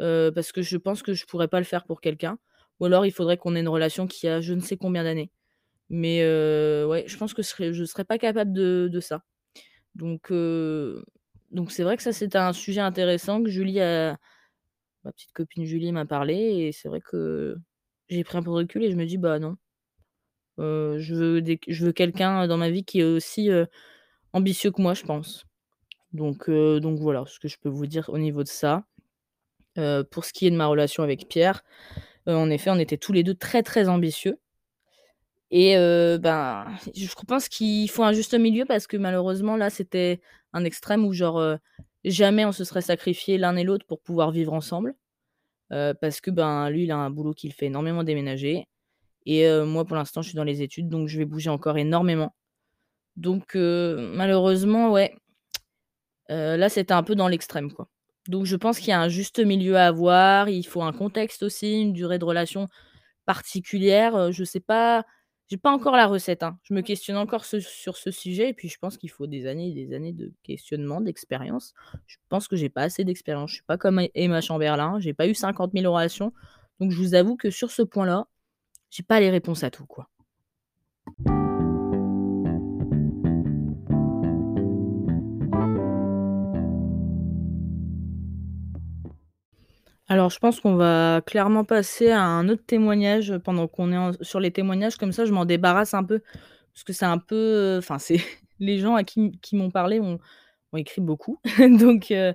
heu, 0.00 0.32
parce 0.34 0.52
que 0.52 0.62
je 0.62 0.76
pense 0.78 1.02
que 1.02 1.14
je 1.14 1.26
pourrais 1.26 1.48
pas 1.48 1.58
le 1.60 1.64
faire 1.66 1.84
pour 1.84 2.00
quelqu'un 2.00 2.38
ou 2.80 2.86
alors 2.86 3.06
il 3.06 3.12
faudrait 3.12 3.38
qu'on 3.38 3.56
ait 3.56 3.60
une 3.60 3.68
relation 3.68 4.06
qui 4.06 4.28
a 4.28 4.40
je 4.42 4.54
ne 4.54 4.60
sais 4.60 4.76
combien 4.76 5.04
d'années». 5.04 5.30
Mais 5.90 6.22
heu, 6.24 6.86
ouais, 6.88 7.04
je 7.08 7.16
pense 7.18 7.34
que 7.34 7.42
je 7.42 7.72
je 7.72 7.84
serais 7.84 8.04
pas 8.06 8.18
capable 8.18 8.52
de 8.54 8.88
de 8.92 9.00
ça. 9.00 9.22
Donc 9.96 10.30
heu, 10.32 11.04
donc 11.52 11.72
c'est 11.72 11.82
vrai 11.84 11.96
que 11.98 12.02
ça, 12.04 12.12
c'était 12.14 12.38
un 12.38 12.52
sujet 12.54 12.80
intéressant 12.82 13.42
que 13.44 13.50
Julie 13.50 13.80
a 13.80 14.18
ma 15.04 15.12
petite 15.12 15.32
copine 15.32 15.64
Julie 15.66 15.92
m'a 15.92 16.06
parlé 16.06 16.34
et 16.36 16.72
c'est 16.72 16.88
vrai 16.88 17.00
que 17.02 17.56
j'ai 18.10 18.24
pris 18.24 18.38
un 18.38 18.42
peu 18.42 18.50
de 18.50 18.56
recul 18.56 18.84
et 18.84 18.90
je 18.92 18.96
me 18.96 19.06
dis: 19.06 19.18
«Bah, 19.18 19.38
non». 19.40 19.56
Je 20.58 21.14
veux 21.14 21.42
veux 21.68 21.92
quelqu'un 21.92 22.46
dans 22.48 22.56
ma 22.56 22.70
vie 22.70 22.84
qui 22.84 23.00
est 23.00 23.04
aussi, 23.04 23.50
ambitieux 24.34 24.70
que 24.72 24.82
moi, 24.82 24.94
je 24.94 25.04
pense. 25.04 25.46
Donc 26.12 26.50
donc 26.50 26.98
voilà 27.00 27.24
ce 27.28 27.40
que 27.40 27.48
je 27.48 27.58
peux 27.60 27.70
vous 27.70 27.86
dire 27.86 28.10
au 28.10 28.18
niveau 28.18 28.42
de 28.44 28.48
ça. 28.48 28.84
Heu, 29.78 30.04
pour 30.10 30.24
ce 30.24 30.32
qui 30.32 30.46
est 30.46 30.50
de 30.50 30.56
ma 30.56 30.66
relation 30.66 31.02
avec 31.02 31.28
Pierre, 31.28 31.62
heu, 32.28 32.34
en 32.36 32.50
effet, 32.50 32.70
on 32.70 32.78
était 32.78 32.98
tous 32.98 33.12
les 33.12 33.22
2 33.24 33.34
très, 33.34 33.62
très 33.62 33.88
ambitieux 33.88 34.38
et 35.50 35.76
heu, 35.76 36.18
ben, 36.18 36.66
je 36.94 37.06
pense 37.26 37.48
qu'il 37.48 37.88
faut 37.88 38.02
un 38.02 38.12
juste 38.12 38.34
milieu 38.34 38.64
parce 38.64 38.86
que 38.86 38.96
malheureusement, 38.96 39.56
là, 39.56 39.70
c'était 39.70 40.20
un 40.52 40.64
extrême 40.64 41.04
où 41.04 41.12
genre, 41.12 41.40
jamais 42.04 42.44
on 42.44 42.52
se 42.52 42.64
serait 42.64 42.80
sacrifiés 42.82 43.38
l'un 43.38 43.54
et 43.56 43.62
l'autre 43.64 43.86
pour 43.86 44.00
pouvoir 44.00 44.32
vivre 44.32 44.52
ensemble. 44.52 44.94
Parce 45.70 46.20
que, 46.20 46.30
ben, 46.30 46.70
lui, 46.70 46.84
il 46.84 46.90
a 46.92 46.96
un 46.96 47.10
boulot 47.10 47.32
qui 47.34 47.48
le 47.48 47.54
fait 47.54 47.66
énormément 47.66 48.04
déménager 48.04 48.66
et 49.26 49.48
moi, 49.66 49.84
pour 49.84 49.96
l'instant, 49.96 50.22
je 50.22 50.28
suis 50.30 50.36
dans 50.36 50.44
les 50.44 50.62
études, 50.62 50.88
donc 50.88 51.08
je 51.08 51.18
vais 51.18 51.26
bouger 51.26 51.50
encore 51.50 51.78
énormément. 51.78 52.34
Donc 53.16 53.56
heu, 53.56 54.12
malheureusement, 54.14 54.90
ouais, 54.92 55.14
là, 56.28 56.68
c'était 56.68 56.94
un 56.94 57.02
peu 57.02 57.14
dans 57.14 57.28
l'extrême, 57.28 57.72
quoi. 57.72 57.88
Donc 58.28 58.44
je 58.46 58.56
pense 58.56 58.78
qu'il 58.78 58.88
y 58.88 58.92
a 58.92 59.00
un 59.00 59.08
juste 59.08 59.38
milieu 59.40 59.76
à 59.76 59.86
avoir, 59.86 60.48
il 60.48 60.64
faut 60.64 60.82
un 60.82 60.92
contexte 60.92 61.42
aussi, 61.42 61.80
une 61.80 61.92
durée 61.92 62.18
de 62.18 62.24
relation 62.24 62.68
particulière, 63.26 64.16
heu, 64.16 64.32
je 64.32 64.44
sais 64.44 64.60
pas 64.60 65.04
J'ai 65.48 65.56
pas 65.58 65.70
encore 65.70 65.96
la 65.96 66.06
recette, 66.06 66.42
hein. 66.42 66.58
Je 66.64 66.74
me 66.74 66.82
questionne 66.82 67.16
encore 67.16 67.44
sur 67.44 67.96
ce 67.96 68.10
sujet 68.10 68.50
et 68.50 68.54
puis 68.54 68.68
je 68.68 68.78
pense 68.78 68.96
qu'il 68.98 69.10
faut 69.10 69.26
des 69.28 69.46
années 69.46 69.70
et 69.70 69.74
des 69.74 69.94
années 69.94 70.12
de 70.12 70.32
questionnement, 70.42 71.00
d'expérience. 71.00 71.72
Je 72.06 72.16
pense 72.28 72.48
que 72.48 72.56
j'ai 72.56 72.68
pas 72.68 72.82
assez 72.82 73.04
d'expérience. 73.04 73.50
Je 73.50 73.56
suis 73.56 73.64
pas 73.64 73.78
comme 73.78 74.00
E 74.00 74.08
Emma 74.14 74.40
Chamberlain, 74.40 74.98
j'ai 75.00 75.14
pas 75.14 75.28
eu 75.28 75.34
50 75.34 75.72
000 75.72 75.92
relations. 75.92 76.32
Donc 76.80 76.90
je 76.90 76.98
vous 76.98 77.14
avoue 77.14 77.36
que 77.36 77.50
sur 77.50 77.70
ce 77.70 77.82
point-là, 77.82 78.26
j'ai 78.90 79.02
pas 79.04 79.20
les 79.20 79.30
réponses 79.30 79.64
à 79.64 79.70
tout, 79.70 79.86
quoi. 79.86 80.08
Alors 90.08 90.30
je 90.30 90.38
pense 90.38 90.60
qu'on 90.60 90.76
va 90.76 91.20
clairement 91.26 91.64
passer 91.64 92.10
à 92.10 92.22
un 92.22 92.48
autre 92.48 92.64
témoignage, 92.64 93.36
pendant 93.38 93.66
qu'on 93.66 93.92
est 93.92 94.22
sur 94.24 94.38
les 94.40 94.52
témoignages, 94.52 94.96
comme 94.96 95.12
ça 95.12 95.24
je 95.26 95.32
m'en 95.32 95.44
débarrasse 95.44 95.94
un 95.94 96.04
peu. 96.04 96.20
Parce 96.72 96.84
que 96.84 96.92
c'est 96.92 97.06
un 97.06 97.18
peu, 97.18 97.76
enfin 97.78 97.98
c'est 97.98 98.18
les 98.60 98.78
gens 98.78 98.94
à 98.94 99.02
qui 99.04 99.32
m'ont 99.54 99.70
parlé 99.70 99.98
ont 100.00 100.18
écrit 100.76 101.00
beaucoup. 101.02 101.40
Donc 101.80 102.10
heu, 102.12 102.34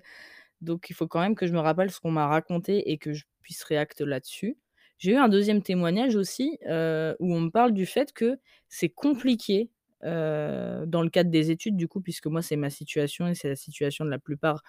donc 0.61 0.89
il 0.89 0.93
faut 0.95 1.07
quand 1.07 1.21
même 1.21 1.35
que 1.35 1.47
je 1.47 1.53
me 1.53 1.59
rappelle 1.59 1.91
ce 1.91 1.99
qu'on 2.01 2.11
m'a 2.11 2.27
raconté 2.27 2.91
et 2.91 2.97
que 2.99 3.13
je 3.13 3.25
puisse 3.41 3.63
réacte 3.63 4.01
là-dessus. 4.01 4.57
J'ai 4.99 5.13
eu 5.13 5.17
un 5.17 5.29
deuxième 5.29 5.61
témoignage 5.63 6.15
aussi, 6.15 6.59
heu, 6.69 7.15
où 7.19 7.33
on 7.35 7.41
me 7.41 7.49
parle 7.51 7.73
du 7.73 7.85
fait 7.87 8.13
que 8.13 8.37
c'est 8.69 8.89
compliqué, 8.89 9.69
dans 10.03 11.01
le 11.03 11.09
cadre 11.09 11.29
des 11.31 11.51
études 11.51 11.77
du 11.77 11.87
coup, 11.87 12.01
puisque 12.01 12.27
moi 12.27 12.41
c'est 12.41 12.55
ma 12.57 12.69
situation 12.69 13.27
et 13.27 13.35
c'est 13.35 13.49
la 13.49 13.55
situation 13.55 14.05
de 14.05 14.09
la 14.11 14.19
plupart 14.19 14.63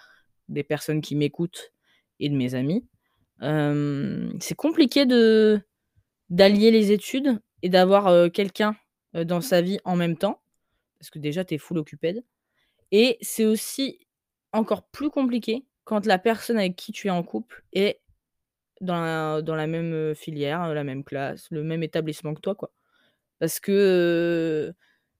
des 0.49 0.63
personnes 0.63 1.01
qui 1.01 1.15
m'écoutent 1.15 1.73
et 2.19 2.29
de 2.29 2.35
mes 2.35 2.55
amis. 2.55 2.85
Hem, 3.43 4.37
c'est 4.41 4.55
compliqué 4.55 5.05
de 5.07 5.61
d'allier 6.31 6.71
les 6.71 6.91
études 6.93 7.39
et 7.63 7.69
d'avoir, 7.69 8.09
heu, 8.09 8.29
quelqu'un, 8.29 8.75
heu, 9.15 9.25
dans 9.25 9.41
sa 9.41 9.61
vie 9.61 9.79
en 9.85 9.95
même 9.97 10.17
temps, 10.17 10.41
parce 10.99 11.09
que 11.11 11.19
déjà 11.19 11.45
tu 11.45 11.55
es 11.55 11.59
full 11.59 11.77
occuped 11.79 12.23
et 12.91 13.17
c'est 13.21 13.45
aussi 13.45 13.99
encore 14.53 14.83
plus 14.89 15.09
compliqué 15.11 15.65
quand 15.85 16.05
la 16.07 16.19
personne 16.19 16.57
avec 16.59 16.75
qui 16.77 16.91
tu 16.93 17.07
es 17.07 17.11
en 17.11 17.23
couple 17.23 17.63
est 17.73 18.01
dans 18.81 19.01
la 19.01 19.41
dans 19.41 19.55
la 19.55 19.67
même, 19.67 20.15
filière, 20.15 20.73
la 20.73 20.83
même 20.83 21.03
classe, 21.03 21.47
le 21.51 21.63
même 21.63 21.83
établissement 21.83 22.33
que 22.33 22.41
toi, 22.41 22.55
quoi. 22.55 22.71
Parce 23.39 23.59
que, 23.61 24.73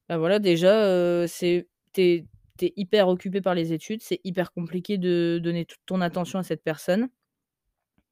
bah, 0.09 0.17
voilà 0.19 0.39
déjà, 0.39 0.87
heu, 0.87 1.27
c'est 1.27 1.67
tu 1.93 2.01
es 2.01 2.27
tu 2.59 2.65
es 2.67 2.73
hyper 2.77 3.07
occupé 3.09 3.41
par 3.41 3.55
les 3.55 3.73
études, 3.73 4.01
c'est 4.03 4.21
hyper 4.25 4.51
compliqué 4.53 4.97
de 4.99 5.39
donner 5.43 5.65
toute 5.65 5.81
ton 5.87 6.01
attention 6.01 6.39
à 6.39 6.43
cette 6.43 6.63
personne 6.63 7.09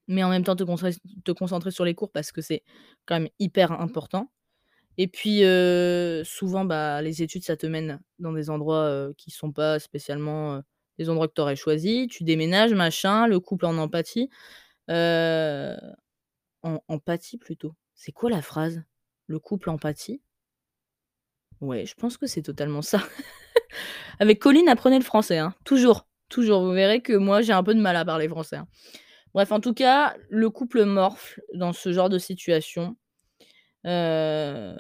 mais 0.08 0.24
en 0.24 0.30
même 0.30 0.44
temps 0.44 0.56
te 0.56 0.64
concentrer 1.34 1.72
sur 1.72 1.86
les 1.86 1.96
cours 1.96 2.12
parce 2.12 2.32
que 2.32 2.42
c'est 2.42 2.64
quand 3.06 3.16
même 3.20 3.30
hyper 3.40 3.72
important 3.74 4.32
et 4.98 5.08
puis, 5.08 5.42
souvent, 6.26 6.66
bah, 6.66 7.02
les 7.02 7.24
études, 7.24 7.44
ça 7.44 7.58
te 7.58 7.66
mène 7.66 8.00
dans 8.20 8.34
des 8.34 8.50
endroits, 8.50 8.88
heu, 8.90 9.14
qui 9.18 9.32
sont 9.32 9.52
pas 9.52 9.80
spécialement, 9.80 10.58
heu, 10.58 10.62
les 10.98 11.10
endroits 11.10 11.28
que 11.28 11.34
tu 11.34 11.42
aurais 11.42 11.56
choisis. 11.56 12.08
Tu 12.08 12.24
déménages, 12.24 12.74
machin, 12.74 13.28
le 13.28 13.40
couple 13.40 13.66
en 13.66 13.78
empathie, 13.78 14.30
en 16.64 16.82
empathie 16.88 17.38
plutôt. 17.38 17.76
C'est 17.94 18.12
quoi 18.12 18.30
la 18.32 18.42
phrase? 18.42 18.82
Le 19.28 19.38
couple 19.40 19.70
empathie? 19.70 20.22
Ouais, 21.62 21.86
je 21.86 21.94
pense 21.94 22.18
que 22.18 22.26
c'est 22.28 22.42
totalement 22.42 22.82
ça. 22.82 23.00
Avec 24.20 24.40
Colline, 24.40 24.68
apprenez 24.70 24.98
le 25.00 25.04
français, 25.06 25.38
hein, 25.38 25.54
toujours, 25.66 26.08
toujours. 26.30 26.62
Vous 26.64 26.72
verrez 26.72 27.02
que 27.02 27.14
moi, 27.14 27.42
j'ai 27.42 27.54
un 27.54 27.64
peu 27.64 27.74
de 27.76 27.82
mal 27.82 27.96
à 27.96 28.06
parler 28.06 28.28
français, 28.28 28.58
hein. 28.58 28.68
Bref, 29.34 29.52
en 29.54 29.62
tout 29.62 29.74
cas, 29.74 30.16
le 30.30 30.50
couple 30.50 30.84
morfle 30.84 31.42
dans 31.54 31.72
ce 31.72 31.94
genre 31.94 32.10
de 32.10 32.18
situation, 32.18 32.98
heu 33.88 34.76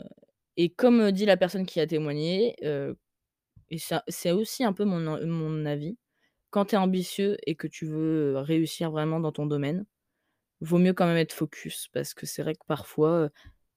et 0.57 0.69
comme 0.71 1.11
dit 1.11 1.25
la 1.25 1.37
personne 1.37 1.65
qui 1.65 1.79
a 1.81 1.87
témoigné, 1.87 2.55
heu 2.63 2.97
et 3.71 3.79
c'est 4.09 4.31
aussi 4.31 4.63
un 4.65 4.73
peu 4.73 4.85
mon 4.85 4.99
mon 5.27 5.65
avis, 5.65 5.97
quand 6.51 6.65
tu 6.67 6.75
es 6.75 6.79
ambitieux 6.79 7.37
et 7.47 7.55
que 7.55 7.67
tu 7.67 7.85
veux 7.87 8.37
réussir 8.39 8.91
vraiment 8.91 9.19
dans 9.21 9.31
ton 9.33 9.45
domaine, 9.47 9.85
vaut 10.61 10.79
mieux 10.79 10.93
quand 10.93 11.07
même 11.07 11.17
être 11.17 11.33
focus 11.33 11.87
parce 11.93 12.13
que 12.15 12.25
c'est 12.27 12.43
vrai 12.43 12.55
que 12.55 12.65
parfois, 12.67 13.25
heu, 13.27 13.31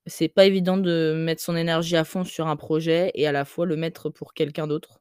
c'est 0.07 0.29
pas 0.29 0.47
évident 0.47 0.79
de 0.79 1.15
mettre 1.17 1.43
son 1.43 1.57
énergie 1.57 1.97
à 1.97 2.05
fond 2.05 2.25
sur 2.25 2.49
un 2.49 2.57
projet 2.57 3.13
et 3.15 3.27
à 3.29 3.33
la 3.33 3.45
fois 3.47 3.67
le 3.67 3.77
mettre 3.77 4.11
pour 4.11 4.35
quelqu'un 4.35 4.67
d'autre. 4.69 5.01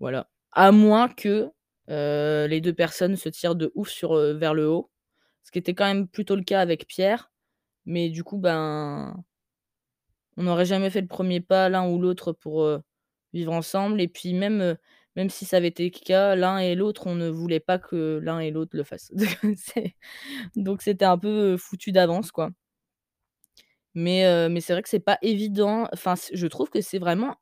Voilà. 0.00 0.28
À 0.52 0.72
moins 0.72 1.08
que, 1.08 1.50
heu, 1.92 2.46
les 2.48 2.60
2 2.62 2.74
personnes 2.74 3.16
se 3.16 3.28
tirent 3.30 3.56
de 3.56 3.72
ouf 3.76 3.90
sur, 3.90 4.16
heu, 4.16 4.32
vers 4.34 4.54
le 4.54 4.68
haut, 4.68 4.90
ce 5.44 5.52
qui 5.52 5.58
était 5.60 5.74
quand 5.74 5.86
même 5.86 6.08
plutôt 6.08 6.36
le 6.36 6.44
cas 6.44 6.60
avec 6.60 6.86
Pierre, 6.88 7.32
mais 7.86 8.10
du 8.10 8.24
coup, 8.24 8.38
ben 8.38 9.24
on 10.36 10.44
n'aurait 10.44 10.64
jamais 10.64 10.90
fait 10.90 11.00
le 11.00 11.06
1er 11.06 11.40
pas 11.40 11.68
l'un 11.68 11.88
ou 11.88 11.98
l'autre 12.00 12.32
pour, 12.32 12.62
heu, 12.64 12.82
vivre 13.32 13.52
ensemble 13.52 14.00
et 14.00 14.08
puis 14.08 14.32
même, 14.34 14.76
même 15.16 15.28
si 15.30 15.44
ça 15.44 15.58
avait 15.58 15.68
été 15.68 15.84
le 15.84 15.90
cas, 15.90 16.34
l'un 16.36 16.58
et 16.58 16.74
l'autre, 16.74 17.06
on 17.06 17.14
ne 17.14 17.28
voulait 17.28 17.60
pas 17.60 17.78
que 17.78 18.18
l'un 18.22 18.38
et 18.40 18.50
l'autre 18.50 18.76
le 18.76 18.84
fassent. 18.84 19.12
Donc 20.56 20.82
c'était 20.82 21.04
un 21.06 21.18
peu, 21.18 21.56
foutu 21.58 21.92
d'avance, 21.92 22.32
quoi. 22.32 22.50
Mais 23.94 24.48
mais 24.48 24.60
c'est 24.60 24.72
vrai 24.72 24.82
que 24.82 24.88
c'est 24.88 25.00
pas 25.00 25.18
évident, 25.22 25.86
enfin 25.92 26.14
je 26.32 26.46
trouve 26.46 26.70
que 26.70 26.80
c'est 26.80 26.98
vraiment, 26.98 27.36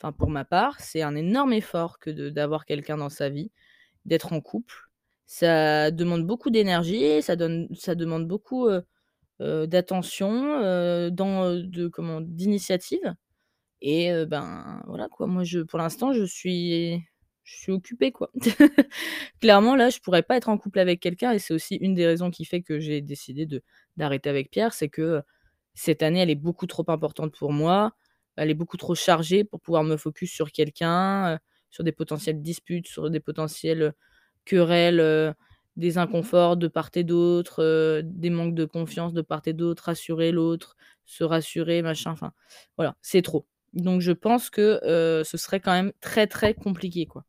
enfin 0.00 0.12
pour 0.12 0.30
ma 0.30 0.44
part, 0.44 0.80
c'est 0.80 1.02
un 1.02 1.16
énorme 1.16 1.52
effort 1.52 1.98
que 1.98 2.10
d'avoir 2.30 2.64
quelqu'un 2.66 2.96
dans 2.96 3.08
sa 3.10 3.28
vie, 3.28 3.50
d'être 4.06 4.32
en 4.32 4.40
couple. 4.40 4.74
Ça 5.26 5.90
demande 5.92 6.26
beaucoup 6.26 6.50
d'énergie, 6.50 7.22
ça 7.22 7.36
ça 7.74 7.94
demande 7.94 8.26
beaucoup, 8.28 8.68
d'attention, 9.40 10.32
comment 11.92 12.20
d'initiative 12.20 13.14
et 13.82 14.12
ben, 14.26 14.82
voilà 14.86 15.08
quoi. 15.08 15.26
Moi 15.26 15.44
je 15.44 15.60
pour 15.60 15.78
l'instant, 15.78 16.12
je 16.12 16.24
suis 16.24 17.02
je 17.44 17.56
suis 17.56 17.72
occupée, 17.72 18.12
quoi. 18.12 18.30
Clairement, 19.40 19.74
là, 19.76 19.90
je 19.90 19.98
pourrais 20.00 20.22
pas 20.22 20.36
être 20.36 20.48
en 20.48 20.58
couple 20.58 20.78
avec 20.78 21.00
quelqu'un 21.00 21.32
et 21.32 21.38
c'est 21.38 21.54
aussi 21.54 21.76
une 21.76 21.94
des 21.94 22.06
raisons 22.06 22.30
qui 22.30 22.44
fait 22.44 22.62
que 22.62 22.78
j'ai 22.80 23.00
décidé 23.00 23.46
d'arrêter 23.96 24.30
avec 24.30 24.50
Pierre, 24.50 24.72
c'est 24.72 24.88
que, 24.88 25.22
cette 25.74 26.02
année, 26.02 26.20
elle 26.20 26.30
est 26.30 26.34
beaucoup 26.34 26.66
trop 26.66 26.84
importante 26.88 27.34
pour 27.36 27.52
moi. 27.52 27.92
Elle 28.40 28.48
est 28.50 28.54
beaucoup 28.54 28.78
trop 28.78 28.94
chargée 28.94 29.44
pour 29.44 29.60
pouvoir 29.60 29.84
me 29.84 29.98
focus 29.98 30.32
sur 30.32 30.50
quelqu'un, 30.50 31.34
heu, 31.34 31.38
sur 31.70 31.84
des 31.84 31.92
potentielles 31.92 32.40
disputes, 32.40 32.88
sur 32.88 33.10
des 33.10 33.20
potentielles 33.20 33.92
querelles, 34.46 35.00
heu, 35.00 35.34
des 35.76 35.98
inconforts 35.98 36.56
de 36.56 36.66
part 36.66 36.88
et 36.94 37.04
d'autre, 37.04 38.00
des 38.02 38.30
manques 38.30 38.54
de 38.54 38.64
confiance 38.64 39.12
de 39.12 39.20
part 39.20 39.42
et 39.44 39.52
d'autre, 39.52 39.84
rassurer 39.84 40.32
l'autre, 40.32 40.76
se 41.04 41.22
rassurer, 41.22 41.82
machin, 41.82 42.12
enfin, 42.12 42.32
voilà, 42.78 42.96
c'est 43.02 43.20
trop. 43.22 43.46
Donc 43.74 44.00
je 44.00 44.12
pense 44.12 44.48
que, 44.48 44.80
ce 45.24 45.36
serait 45.36 45.60
quand 45.60 45.72
même 45.72 45.92
très, 46.00 46.26
très 46.26 46.54
compliqué, 46.54 47.04
quoi. 47.04 47.24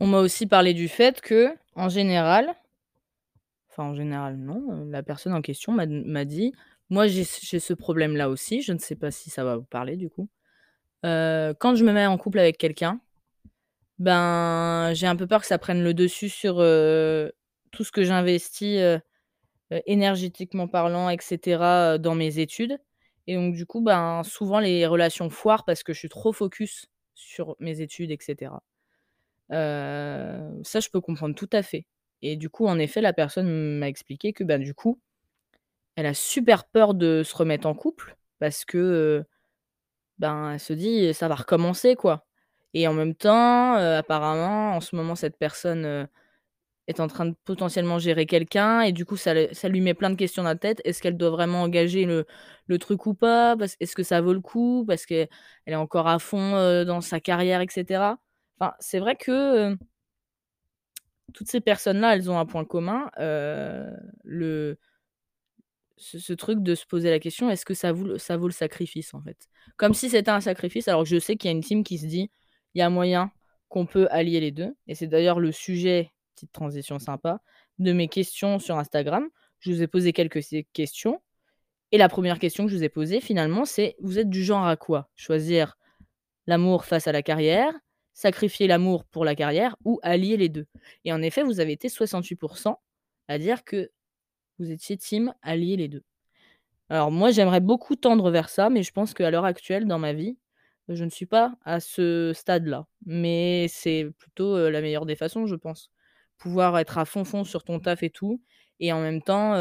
On 0.00 0.06
m'a 0.06 0.18
aussi 0.18 0.46
parlé 0.46 0.74
du 0.74 0.88
fait 0.88 1.20
qu'en 1.74 1.88
général 1.88 2.54
enfin 3.70 3.84
en 3.84 3.94
général 3.94 4.36
non, 4.36 4.62
heu, 4.86 4.90
la 4.90 5.02
personne 5.02 5.32
en 5.34 5.42
question 5.42 5.72
m'a 5.72 6.24
dit: 6.24 6.52
«Moi 6.90 7.06
j'ai 7.06 7.24
ce 7.24 7.72
problème-là 7.72 8.28
aussi», 8.28 8.62
je 8.62 8.72
ne 8.72 8.78
sais 8.78 8.96
pas 8.96 9.10
si 9.10 9.30
ça 9.30 9.44
va 9.44 9.56
vous 9.56 9.64
parler 9.64 9.96
du 9.96 10.10
coup. 10.10 10.28
Heu, 11.06 11.54
quand 11.60 11.74
je 11.76 11.84
me 11.84 11.92
mets 11.92 12.06
en 12.06 12.18
couple 12.18 12.38
avec 12.40 12.58
quelqu'un, 12.58 13.00
ben, 13.98 14.92
j'ai 14.94 15.06
un 15.06 15.16
peu 15.16 15.26
peur 15.26 15.40
que 15.42 15.46
ça 15.48 15.58
prenne 15.58 15.84
le 15.84 15.94
dessus 15.94 16.28
sur, 16.30 16.60
heu, 16.60 17.32
tout 17.72 17.84
ce 17.84 17.92
que 17.92 18.04
j'investis, 18.04 18.80
énergétiquement 19.86 20.68
parlant 20.68 21.10
et 21.10 21.18
cetera, 21.20 21.94
heu, 21.96 21.98
dans 21.98 22.14
mes 22.14 22.38
études 22.38 22.78
et 23.28 23.36
donc 23.36 23.54
du 23.54 23.66
coup, 23.66 23.82
ben, 23.82 24.22
souvent 24.24 24.60
les 24.60 24.86
relations 24.86 25.30
foirent 25.30 25.64
parce 25.64 25.82
que 25.84 25.92
je 25.94 25.98
suis 26.00 26.08
trop 26.10 26.32
focus 26.32 26.86
sur 27.14 27.56
mes 27.60 27.80
études 27.82 28.10
et 28.12 28.18
ça 29.52 30.80
je 30.80 30.88
peux 30.90 31.00
comprendre 31.00 31.34
tout 31.36 31.50
à 31.52 31.62
fait 31.62 31.86
et 32.22 32.36
du 32.36 32.50
coup, 32.50 32.66
en 32.68 32.78
effet, 32.78 33.00
la 33.02 33.12
personne 33.12 33.78
m'a 33.78 33.88
expliqué 33.88 34.32
que, 34.32 34.44
ben, 34.44 34.60
du 34.62 34.74
coup, 34.74 35.00
elle 35.96 36.06
a 36.06 36.14
super 36.14 36.64
peur 36.66 36.94
de 36.94 37.22
se 37.24 37.36
remettre 37.36 37.66
en 37.68 37.74
couple 37.74 38.16
parce 38.40 38.64
que, 38.64 39.24
ben, 40.18 40.52
elle 40.54 40.60
se 40.60 40.72
dit: 40.74 41.14
«Ça 41.14 41.28
va 41.28 41.36
recommencer, 41.36 41.96
quoi» 41.96 42.26
et 42.74 42.88
en 42.88 42.94
même 42.94 43.14
temps, 43.16 43.74
apparemment, 43.74 44.76
en 44.76 44.80
ce 44.82 44.96
moment, 44.96 45.14
cette 45.16 45.38
personne, 45.38 46.08
est 46.88 47.00
en 47.00 47.08
train 47.08 47.26
de 47.26 47.34
potentiellement 47.44 47.98
gérer 48.00 48.26
quelqu'un 48.26 48.82
et 48.82 48.92
du 48.92 49.04
coup, 49.06 49.16
ça 49.16 49.34
ça 49.54 49.68
lui 49.68 49.80
met 49.80 49.94
plein 49.94 50.10
de 50.10 50.16
questions 50.16 50.42
dans 50.44 50.50
la 50.50 50.56
tête. 50.56 50.80
Est-ce 50.84 51.02
qu'elle 51.02 51.16
doit 51.16 51.30
vraiment 51.30 51.62
engager 51.62 52.04
le 52.06 52.26
le 52.66 52.78
truc 52.78 53.06
ou 53.06 53.14
pas? 53.14 53.56
Est-ce 53.80 53.94
que 53.96 54.02
ça 54.04 54.20
vaut 54.22 54.32
le 54.34 54.40
coup? 54.40 54.84
Parce 54.88 55.06
qu'elle 55.06 55.28
est 55.66 55.74
encore 55.76 56.08
à 56.08 56.18
fond, 56.18 56.84
dans 56.84 57.00
sa 57.02 57.20
carrière 57.20 57.60
et 57.62 57.68
cetera. 57.70 58.18
C'est 58.80 58.98
vrai 59.00 59.16
que, 59.16 59.76
toutes 61.34 61.50
ces 61.50 61.60
personnes-là, 61.60 62.14
elles 62.14 62.30
ont 62.30 62.38
un 62.38 62.46
point 62.46 62.64
commun, 62.64 63.10
le 64.24 64.78
ce 65.98 66.32
truc 66.32 66.62
de 66.62 66.74
se 66.74 66.86
poser 66.86 67.10
la 67.10 67.20
question: 67.20 67.50
«Est-ce 67.50 67.64
que 67.64 67.74
ça 67.74 67.92
vaut 67.92 68.06
le 68.48 68.52
sacrifice?» 68.52 69.14
en 69.14 69.22
fait? 69.22 69.48
Comme 69.76 69.94
si 69.94 70.08
c'était 70.10 70.30
un 70.30 70.40
sacrifice 70.40 70.88
alors 70.88 71.04
je 71.04 71.18
sais 71.18 71.36
qu'il 71.36 71.48
y 71.50 71.54
a 71.54 71.56
une 71.56 71.62
team 71.62 71.84
qui 71.84 71.98
se 71.98 72.06
dit: 72.06 72.30
«Il 72.74 72.78
y 72.80 72.82
a 72.82 72.90
moyen 72.90 73.30
qu'on 73.68 73.86
peut 73.86 74.08
allier 74.10 74.40
les 74.40 74.50
2 74.50 74.74
et 74.86 74.94
c'est 74.94 75.06
d'ailleurs 75.06 75.38
le 75.40 75.52
sujet, 75.52 76.12
petite 76.34 76.52
transition 76.52 76.98
sympa, 76.98 77.40
de 77.78 77.92
mes 77.92 78.08
questions 78.08 78.58
sur 78.58 78.78
Instagram. 78.78 79.28
Je 79.60 79.70
vous 79.70 79.82
ai 79.82 79.86
posé 79.86 80.12
quelques 80.12 80.40
questions 80.72 81.22
et 81.92 81.98
la 81.98 82.08
première 82.08 82.38
question 82.38 82.64
que 82.64 82.70
je 82.72 82.76
vous 82.76 82.84
ai 82.84 82.88
posée 82.88 83.20
finalement, 83.20 83.64
c'est: 83.64 83.96
«Vous 84.00 84.18
êtes 84.18 84.30
du 84.30 84.42
genre 84.44 84.66
à 84.66 84.76
quoi? 84.76 85.08
Choisir 85.14 85.76
l'amour 86.46 86.84
face 86.84 87.06
à 87.06 87.12
la 87.12 87.22
carrière, 87.22 87.72
sacrifier 88.14 88.66
l'amour 88.66 89.04
pour 89.04 89.24
la 89.24 89.34
carrière 89.34 89.76
ou 89.84 89.98
allier 90.02 90.36
les 90.36 90.48
2?» 90.48 90.66
et 91.04 91.12
en 91.12 91.22
effet, 91.22 91.42
vous 91.42 91.60
avez 91.60 91.72
été 91.72 91.88
68% 91.88 92.76
à 93.28 93.38
dire 93.38 93.64
que 93.64 93.90
vous 94.58 94.70
étiez 94.70 94.96
team 94.96 95.34
allier 95.42 95.76
les 95.76 95.88
2. 95.88 96.02
Alors 96.88 97.10
moi, 97.10 97.30
j'aimerais 97.30 97.60
beaucoup 97.60 97.96
tendre 97.96 98.30
vers 98.30 98.48
ça, 98.48 98.68
mais 98.68 98.82
je 98.82 98.92
pense 98.92 99.14
qu'à 99.14 99.30
l'heure 99.30 99.46
actuelle 99.46 99.86
dans 99.86 99.98
ma 99.98 100.12
vie, 100.12 100.36
je 100.88 101.04
ne 101.04 101.10
suis 101.10 101.26
pas 101.26 101.54
à 101.64 101.80
ce 101.80 102.32
stade-là. 102.34 102.86
Mais 103.06 103.66
c'est 103.68 104.08
plutôt, 104.18 104.68
la 104.68 104.80
meilleure 104.82 105.06
des 105.06 105.16
façons, 105.16 105.46
je 105.46 105.54
pense. 105.54 105.90
Pouvoir 106.36 106.78
être 106.78 106.98
à 106.98 107.04
fond, 107.04 107.24
fond 107.24 107.44
sur 107.44 107.64
ton 107.64 107.80
taf 107.80 108.02
et 108.02 108.10
tout 108.10 108.42
et 108.80 108.92
en 108.92 109.00
même 109.00 109.22
temps, 109.22 109.54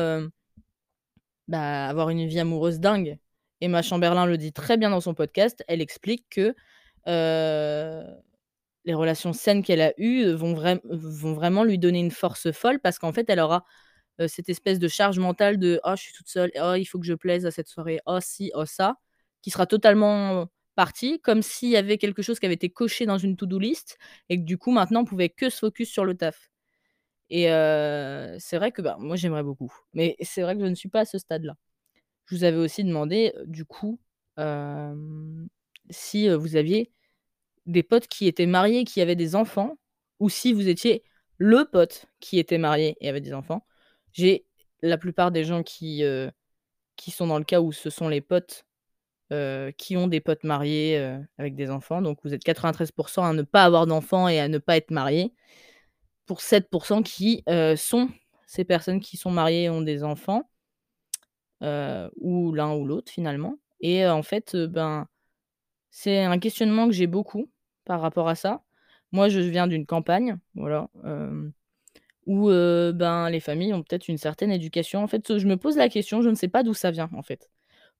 bah, 1.47 1.87
avoir 1.87 2.09
une 2.09 2.25
vie 2.27 2.39
amoureuse 2.39 2.79
dingue. 2.79 3.17
Emma 3.61 3.81
Chamberlain 3.81 4.25
le 4.25 4.37
dit 4.37 4.51
très 4.51 4.77
bien 4.77 4.89
dans 4.89 5.01
son 5.01 5.13
podcast. 5.13 5.63
Elle 5.67 5.81
explique 5.81 6.27
que, 6.29 6.55
les 8.85 8.93
relations 8.95 9.33
saines 9.33 9.63
qu'elle 9.63 9.81
a 9.81 9.93
eues, 9.97 10.31
vont 10.33 10.53
vont 10.85 11.33
vraiment 11.33 11.63
lui 11.63 11.79
donner 11.79 11.99
une 11.99 12.11
force 12.11 12.51
folle 12.51 12.79
parce 12.79 12.99
qu'en 12.99 13.13
fait, 13.13 13.29
elle 13.29 13.39
aura, 13.39 13.65
cette 14.27 14.49
espèce 14.49 14.79
de 14.79 14.87
charge 14.87 15.19
mentale 15.19 15.59
de: 15.59 15.79
«Oh, 15.85 15.93
je 15.97 16.03
suis 16.03 16.13
toute 16.13 16.29
seule. 16.29 16.51
Oh, 16.61 16.75
il 16.77 16.85
faut 16.85 16.99
que 16.99 17.05
je 17.07 17.13
plaise 17.15 17.45
à 17.47 17.51
cette 17.51 17.67
soirée. 17.69 17.99
Oh 18.07 18.19
ci, 18.21 18.51
oh 18.55 18.65
ça», 18.65 18.97
qui 19.43 19.51
sera 19.51 19.65
totalement 19.67 20.47
partie, 20.75 21.19
comme 21.21 21.41
s'il 21.43 21.69
y 21.69 21.77
avait 21.77 21.97
quelque 21.99 22.21
chose 22.23 22.39
qui 22.39 22.45
avait 22.47 22.55
été 22.55 22.69
coché 22.69 23.05
dans 23.07 23.17
une 23.19 23.35
to-do 23.37 23.59
list 23.59 23.97
et 24.29 24.37
que 24.37 24.43
du 24.43 24.57
coup, 24.57 24.71
maintenant, 24.71 25.01
on 25.01 25.05
pouvait 25.05 25.29
que 25.29 25.49
se 25.49 25.59
focus 25.59 25.89
sur 25.91 26.05
le 26.05 26.15
taf 26.15 26.49
et 27.31 27.45
c'est 28.39 28.57
vrai 28.57 28.71
que, 28.71 28.81
bah, 28.83 28.97
moi, 28.99 29.15
j'aimerais 29.17 29.43
beaucoup, 29.43 29.73
mais 29.93 30.15
c'est 30.21 30.41
vrai 30.43 30.55
que 30.55 30.61
je 30.63 30.67
ne 30.67 30.75
suis 30.75 30.89
pas 30.89 31.01
à 31.01 31.05
ce 31.05 31.17
stade-là. 31.19 31.55
Je 32.27 32.35
vous 32.35 32.43
avais 32.45 32.57
aussi 32.57 32.83
demandé, 32.85 33.33
du 33.47 33.65
coup, 33.65 33.99
si, 35.91 36.29
vous 36.29 36.55
aviez 36.57 36.91
des 37.65 37.83
potes 37.83 38.07
qui 38.07 38.27
étaient 38.27 38.45
mariés, 38.45 38.83
qui 38.83 39.01
avaient 39.01 39.15
des 39.15 39.35
enfants 39.35 39.77
ou 40.19 40.29
si 40.29 40.53
vous 40.53 40.67
étiez 40.67 41.03
le 41.37 41.65
pote 41.65 42.05
qui 42.19 42.39
était 42.39 42.57
marié 42.57 42.95
et 43.01 43.09
avait 43.09 43.21
des 43.21 43.33
enfants. 43.33 43.65
J'ai 44.13 44.45
la 44.81 44.97
plupart 44.97 45.31
des 45.31 45.43
gens 45.43 45.63
qui, 45.63 46.03
heu, 46.03 46.31
qui 46.95 47.11
sont 47.11 47.27
dans 47.27 47.39
le 47.39 47.43
cas 47.43 47.61
où 47.61 47.71
ce 47.71 47.89
sont 47.89 48.09
les 48.09 48.21
potes, 48.21 48.65
heu, 49.31 49.71
qui 49.77 49.97
ont 49.97 50.07
des 50.07 50.21
potes 50.21 50.43
mariés, 50.43 50.97
heu, 50.99 51.19
avec 51.37 51.55
des 51.55 51.69
enfants, 51.71 52.01
donc 52.01 52.19
vous 52.23 52.33
êtes 52.33 52.43
93% 52.43 53.25
à 53.25 53.33
ne 53.33 53.43
pas 53.43 53.63
avoir 53.63 53.87
d'enfants 53.87 54.27
et 54.27 54.39
à 54.39 54.47
ne 54.47 54.57
pas 54.57 54.77
être 54.77 54.91
mariés. 54.91 55.33
Pour 56.25 56.41
7% 56.41 57.03
qui, 57.03 57.43
sont 57.77 58.09
ces 58.45 58.63
personnes 58.63 58.99
qui 59.01 59.17
sont 59.17 59.31
mariées 59.31 59.63
et 59.63 59.69
ont 59.69 59.81
des 59.81 60.03
enfants 60.03 60.49
ou 61.61 62.53
l'un 62.53 62.73
ou 62.75 62.85
l'autre 62.85 63.11
finalement 63.11 63.57
et 63.81 64.05
en 64.07 64.23
fait, 64.23 64.55
ben, 64.55 65.07
c'est 65.91 66.23
un 66.23 66.39
questionnement 66.39 66.87
que 66.87 66.93
j'ai 66.93 67.07
beaucoup 67.07 67.49
par 67.85 68.01
rapport 68.01 68.29
à 68.29 68.35
ça. 68.35 68.63
Moi, 69.11 69.29
je 69.29 69.39
viens 69.41 69.67
d'une 69.67 69.85
campagne, 69.85 70.37
voilà, 70.55 70.89
hem, 71.05 71.53
où, 72.27 72.49
heu, 72.49 72.91
ben, 72.93 73.29
les 73.29 73.39
familles 73.39 73.73
ont 73.73 73.83
peut-être 73.83 74.07
une 74.09 74.17
certaine 74.17 74.51
éducation. 74.51 75.03
En 75.03 75.07
fait, 75.07 75.37
je 75.37 75.47
me 75.47 75.57
pose 75.57 75.77
la 75.77 75.89
question, 75.89 76.21
je 76.21 76.29
ne 76.29 76.35
sais 76.35 76.47
pas 76.49 76.63
d'où 76.63 76.73
ça 76.73 76.91
vient, 76.91 77.09
en 77.15 77.23
fait. 77.23 77.49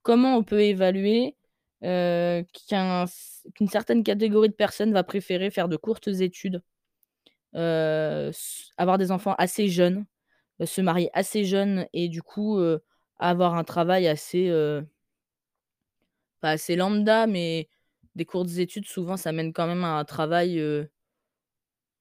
Comment 0.04 0.38
on 0.38 0.44
peut 0.44 0.62
évaluer, 0.62 1.36
qu'un 1.82 3.06
qu'une 3.56 3.68
certaine 3.68 4.04
catégorie 4.04 4.50
de 4.50 4.54
personnes 4.54 4.94
va 4.94 5.04
préférer 5.04 5.50
faire 5.52 5.68
de 5.70 5.78
courtes 5.78 6.08
études, 6.08 6.62
avoir 8.78 8.98
des 8.98 9.12
enfants 9.12 9.36
assez 9.38 9.68
jeunes, 9.68 10.06
se 10.64 10.82
marier 10.82 11.10
assez 11.14 11.46
jeunes 11.46 11.88
et 11.94 12.10
du 12.10 12.22
coup, 12.22 12.60
avoir 13.20 13.56
un 13.56 13.64
travail 13.64 14.08
assez, 14.08 14.50
pas 16.40 16.52
assez 16.52 16.76
lambda, 16.76 17.28
mais 17.28 17.68
des 18.16 18.26
courtes 18.26 18.58
études, 18.58 18.88
souvent, 18.88 19.18
ça 19.18 19.32
mène 19.32 19.54
quand 19.54 19.68
même 19.68 19.84
à 19.84 19.98
un 20.00 20.06
travail, 20.06 20.62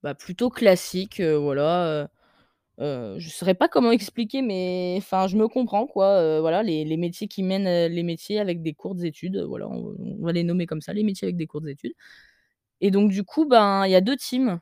bah, 0.02 0.14
plutôt 0.14 0.50
classique, 0.50 1.20
voilà, 1.20 2.08
je 2.78 3.28
saurais 3.30 3.54
pas 3.54 3.68
comment 3.68 3.92
expliquer, 3.92 4.42
mais 4.42 4.96
enfin, 4.98 5.28
je 5.28 5.36
me 5.36 5.48
comprends, 5.48 5.86
quoi, 5.86 6.40
voilà, 6.40 6.62
les 6.62 6.96
métiers 6.98 7.28
qui 7.28 7.42
mènent, 7.42 7.92
les 7.92 8.02
métiers 8.04 8.40
avec 8.40 8.62
des 8.62 8.74
courtes 8.74 9.02
études, 9.02 9.38
voilà, 9.38 9.68
on 9.68 9.96
va 10.24 10.32
les 10.32 10.44
nommer 10.44 10.66
comme 10.66 10.80
ça, 10.82 10.92
les 10.94 11.04
métiers 11.04 11.26
avec 11.26 11.36
des 11.36 11.46
courtes 11.46 11.66
études 11.68 11.94
et 12.82 12.90
donc 12.92 13.10
du 13.12 13.24
coup, 13.24 13.46
ben, 13.46 13.86
il 13.86 13.92
y 13.92 13.96
a 13.96 14.00
2 14.02 14.16
teams, 14.16 14.60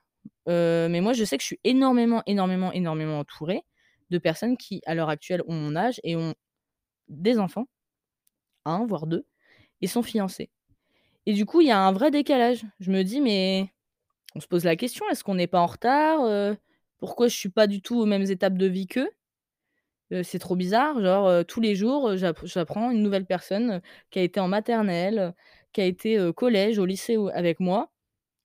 mais 0.49 1.01
moi, 1.03 1.13
je 1.15 1.25
sais 1.25 1.37
que 1.39 1.43
je 1.43 1.49
suis 1.49 1.61
énormément, 1.65 2.23
énormément, 2.27 2.73
énormément 2.73 3.21
entourée 3.21 3.63
de 4.11 4.19
personnes 4.19 4.57
qui, 4.59 4.83
à 4.87 4.95
l'heure 4.97 5.11
actuelle, 5.11 5.43
ont 5.49 5.55
mon 5.55 5.77
âge 5.77 6.01
et 6.05 6.17
ont 6.17 6.35
des 7.09 7.39
enfants, 7.41 7.69
1 8.67 8.87
voire 8.87 9.07
2 9.09 9.27
et 9.83 9.87
sont 9.89 10.03
fiancés 10.05 10.51
et 11.29 11.35
du 11.35 11.47
coup, 11.47 11.61
il 11.61 11.69
y 11.69 11.71
a 11.73 11.81
un 11.81 11.93
vrai 11.93 12.11
décalage. 12.11 12.65
Je 12.81 12.91
me 12.91 13.05
dis: 13.05 13.21
«Mais» 13.21 13.71
on 14.37 14.41
se 14.41 14.49
pose 14.49 14.65
la 14.65 14.77
question: 14.77 15.05
«Est-ce 15.11 15.25
qu'on 15.25 15.37
n'est 15.37 15.47
pas 15.49 15.61
en 15.61 15.67
retard, 15.67 16.25
heu? 16.27 16.57
Pourquoi 16.99 17.29
je 17.29 17.37
suis 17.37 17.51
pas 17.51 17.67
du 17.69 17.83
tout 17.83 18.01
aux 18.01 18.07
mêmes 18.07 18.25
étapes 18.31 18.59
de 18.59 18.67
vie 18.67 18.87
qu'eux?» 18.89 19.11
heu, 20.13 20.23
c'est 20.23 20.39
trop 20.39 20.57
bizarre, 20.57 21.01
genre, 21.01 21.29
heu, 21.29 21.45
tous 21.45 21.61
les 21.61 21.75
jours, 21.75 22.17
j'apprends 22.17 22.91
une 22.91 23.03
nouvelle 23.03 23.27
personne, 23.27 23.81
qui 24.11 24.19
a 24.19 24.23
été 24.23 24.41
en 24.41 24.49
maternelle, 24.49 25.35
qui 25.73 25.81
a 25.81 25.85
été, 25.85 26.19
heu, 26.19 26.33
collège, 26.33 26.79
au 26.79 26.87
lycée 26.87 27.17
avec 27.35 27.61
moi. 27.61 27.91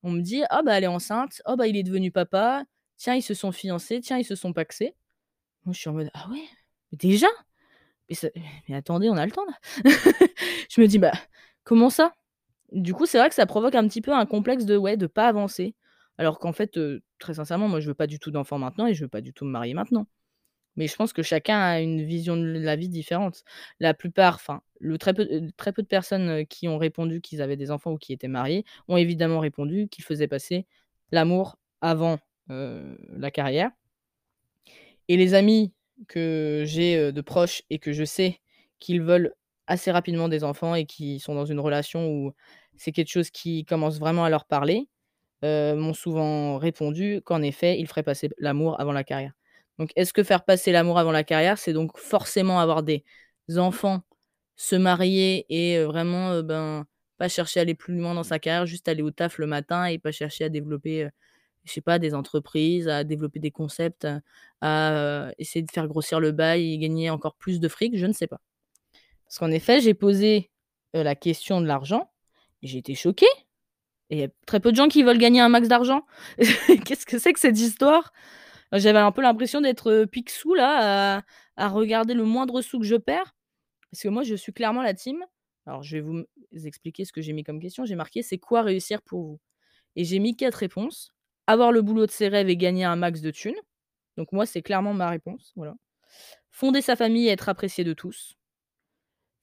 On 0.04 0.12
me 0.12 0.22
dit: 0.22 0.43
«Ah 0.52 0.63
bah, 0.63 0.78
elle 0.78 0.86
est 0.86 0.88
enceinte. 0.88 1.41
Oh 1.48 1.56
bah, 1.58 1.67
il 1.67 1.78
est 1.78 1.84
devenu 1.84 2.12
papa. 2.12 2.65
Tiens, 2.98 3.15
ils 3.15 3.24
se 3.24 3.34
sont 3.36 3.52
fiancés. 3.54 4.02
Tiens, 4.02 4.17
ils 4.19 4.26
se 4.26 4.36
sont 4.36 4.54
pacsés». 4.54 4.96
Moi, 5.65 5.74
je 5.74 5.80
suis 5.82 5.89
en 5.89 5.93
mode: 5.93 6.12
«Ah 6.15 6.30
ouais? 6.32 6.43
Mais 6.91 6.98
déjà? 7.00 7.28
Mais 8.10 8.15
ça 8.15 8.30
mais 8.69 8.76
attendez, 8.76 9.10
on 9.10 9.17
a 9.17 9.26
le 9.26 9.32
temps 9.34 9.46
là?» 9.46 9.54
je 10.69 10.82
me 10.82 10.88
dis: 10.88 11.00
«Bah, 11.00 11.13
comment 11.65 11.89
ça?» 11.91 12.13
Du 12.73 12.93
coup, 12.93 13.05
c'est 13.05 13.17
vrai 13.17 13.29
que 13.29 13.36
ça 13.36 13.45
provoque 13.45 13.75
un 13.75 13.88
petit 13.88 14.01
peu 14.01 14.13
un 14.13 14.25
complexe 14.25 14.65
de 14.65 14.75
ouais, 14.75 14.97
de 14.97 15.07
pas 15.07 15.27
avancer. 15.27 15.75
Alors 16.17 16.39
qu'en 16.39 16.53
fait, 16.53 16.79
très 17.19 17.36
sincèrement, 17.36 17.67
moi, 17.67 17.79
je 17.79 17.88
veux 17.88 17.93
pas 17.93 18.07
du 18.07 18.19
tout 18.19 18.31
d'enfants 18.31 18.59
maintenant 18.59 18.88
et 18.88 18.93
je 18.93 19.03
veux 19.03 19.09
pas 19.09 19.21
du 19.21 19.33
tout 19.33 19.45
me 19.45 19.51
marier 19.51 19.73
maintenant. 19.73 20.07
Mais 20.75 20.88
je 20.88 20.95
pense 20.95 21.13
que 21.13 21.23
chacun 21.23 21.59
a 21.59 21.79
une 21.81 22.03
vision 22.03 22.36
de 22.36 22.43
la 22.43 22.75
vie 22.75 22.89
différente. 22.89 23.43
La 23.79 23.93
plupart, 23.93 24.36
enfin, 24.36 24.62
le 24.79 24.97
très 24.97 25.13
peu, 25.13 25.27
très 25.55 25.71
peu 25.71 25.83
de 25.83 25.88
personnes, 25.88 26.45
qui 26.47 26.67
ont 26.67 26.77
répondu 26.79 27.21
qu'ils 27.21 27.41
avaient 27.41 27.57
des 27.57 27.71
enfants 27.71 27.91
ou 27.91 27.97
qui 27.97 28.12
étaient 28.13 28.27
mariés, 28.27 28.65
ont 28.88 28.97
évidemment 28.97 29.39
répondu 29.39 29.88
qu'ils 29.89 30.03
faisaient 30.03 30.27
passer 30.27 30.65
l'amour 31.12 31.57
avant, 31.81 32.19
la 32.49 33.31
carrière 33.31 33.71
et 35.07 35.17
les 35.17 35.33
amis 35.33 35.73
que 36.07 36.63
j'ai, 36.65 37.12
de 37.12 37.21
proches 37.21 37.63
et 37.69 37.79
que 37.79 37.93
je 37.93 38.03
sais 38.03 38.39
qu'ils 38.79 39.01
veulent 39.01 39.33
assez 39.67 39.91
rapidement 39.91 40.27
des 40.27 40.43
enfants 40.43 40.75
et 40.75 40.86
qui 40.86 41.19
sont 41.19 41.36
dans 41.36 41.45
une 41.45 41.59
relation 41.59 42.07
où 42.09 42.33
c'est 42.77 42.91
quelque 42.91 43.12
chose 43.12 43.29
qui 43.31 43.65
commence 43.65 43.99
vraiment 43.99 44.25
à 44.25 44.29
leur 44.29 44.45
parler, 44.45 44.88
heu, 45.45 45.75
m'ont 45.75 45.93
souvent 45.93 46.57
répondu 46.57 47.21
qu'en 47.25 47.41
effet, 47.41 47.79
ils 47.79 47.88
feraient 47.88 48.03
passer 48.03 48.29
l'amour 48.39 48.79
avant 48.81 48.93
la 48.93 49.03
carrière. 49.03 49.33
Donc 49.79 49.91
est-ce 49.95 50.13
que 50.13 50.23
faire 50.23 50.45
passer 50.45 50.71
l'amour 50.71 50.99
avant 50.99 51.12
la 51.12 51.23
carrière, 51.23 51.57
c'est 51.57 51.73
donc 51.73 51.97
forcément 51.97 52.59
avoir 52.59 52.83
des 52.83 53.03
enfants, 53.57 54.03
se 54.55 54.75
marier 54.75 55.45
et 55.49 55.77
heu, 55.79 55.86
vraiment, 55.86 56.33
heu, 56.33 56.41
ben, 56.43 56.86
pas 57.17 57.29
chercher 57.29 57.59
à 57.62 57.63
aller 57.63 57.75
plus 57.75 57.95
loin 57.97 58.13
dans 58.15 58.23
sa 58.23 58.39
carrière, 58.39 58.65
juste 58.67 58.88
aller 58.88 59.01
au 59.03 59.12
taf 59.12 59.38
le 59.39 59.47
matin 59.47 59.86
et 59.86 59.99
pas 59.99 60.12
chercher 60.12 60.45
à 60.45 60.49
développer, 60.49 61.05
heu, 61.05 61.12
je 61.65 61.73
sais 61.73 61.81
pas, 61.81 61.99
des 61.99 62.13
entreprises, 62.15 62.88
à 62.89 63.03
développer 63.05 63.39
des 63.39 63.51
concepts, 63.51 64.07
à, 64.62 65.31
essayer 65.39 65.63
de 65.63 65.71
faire 65.71 65.88
grossir 65.88 66.19
le 66.19 66.31
bail 66.31 66.73
et 66.73 66.77
gagner 66.79 67.09
encore 67.09 67.36
plus 67.36 67.59
de 67.59 67.67
fric? 67.69 67.97
Je 67.97 68.05
ne 68.07 68.13
sais 68.13 68.27
pas. 68.27 68.41
Parce 69.25 69.39
qu'en 69.39 69.51
effet, 69.51 69.81
j'ai 69.81 69.93
posé, 69.95 70.51
la 70.93 71.15
question 71.15 71.62
de 71.62 71.67
l'argent 71.67 72.12
j'ai 72.63 72.80
été 72.80 72.95
choquée 72.95 73.28
il 74.10 74.19
y 74.19 74.23
a 74.23 74.28
très 74.45 74.60
peu 74.60 74.71
de 74.71 74.76
gens 74.76 74.89
qui 74.89 75.02
veulent 75.02 75.17
gagner 75.17 75.39
un 75.39 75.49
max 75.49 75.67
d'argent. 75.67 76.06
Qu'est-ce 76.38 77.06
que 77.06 77.17
c'est 77.17 77.34
que 77.34 77.39
cette 77.39 77.60
histoire? 77.60 78.13
J'avais 78.71 78.99
un 78.99 79.12
peu 79.12 79.21
l'impression 79.21 79.62
d'être, 79.62 79.91
heu, 79.91 80.06
Picsou 80.06 80.54
là, 80.54 81.23
à 81.58 81.67
regarder 81.69 82.13
le 82.13 82.23
moindre 82.23 82.62
sou 82.62 82.80
que 82.80 82.86
je 82.86 82.95
perds. 82.95 83.36
Parce 83.91 84.04
que 84.04 84.10
moi, 84.10 84.23
je 84.23 84.36
suis 84.36 84.54
clairement 84.54 84.82
la 84.82 84.93
team 84.93 85.23
alors 85.65 85.84
je 85.84 85.97
vais 85.97 86.02
vous 86.02 86.26
expliquer 86.65 87.06
ce 87.06 87.13
que 87.13 87.21
j'ai 87.21 87.34
mis 87.34 87.43
comme 87.43 87.60
question. 87.60 87.86
J'ai 87.86 87.95
marqué: 87.95 88.21
«C'est 88.21 88.38
quoi 88.38 88.62
réussir 88.62 89.02
pour 89.02 89.21
vous?» 89.23 89.39
et 89.95 90.04
j'ai 90.04 90.19
mis 90.19 90.36
4 90.36 90.56
réponses. 90.56 91.13
Avoir 91.47 91.71
le 91.71 91.82
boulot 91.82 92.06
de 92.06 92.12
ses 92.12 92.30
rêves 92.30 92.49
et 92.49 92.58
gagner 92.58 92.86
un 92.86 92.95
max 92.95 93.21
de 93.21 93.30
thunes. 93.32 93.60
Donc 94.17 94.32
moi, 94.32 94.45
c'est 94.45 94.62
clairement 94.62 94.93
ma 94.93 95.10
réponse, 95.10 95.52
voilà. 95.56 95.76
Fonder 96.52 96.82
sa 96.82 96.95
famille 96.95 97.28
et 97.28 97.32
être 97.32 97.49
apprécié 97.49 97.84
de 97.84 97.93
tous. 97.93 98.36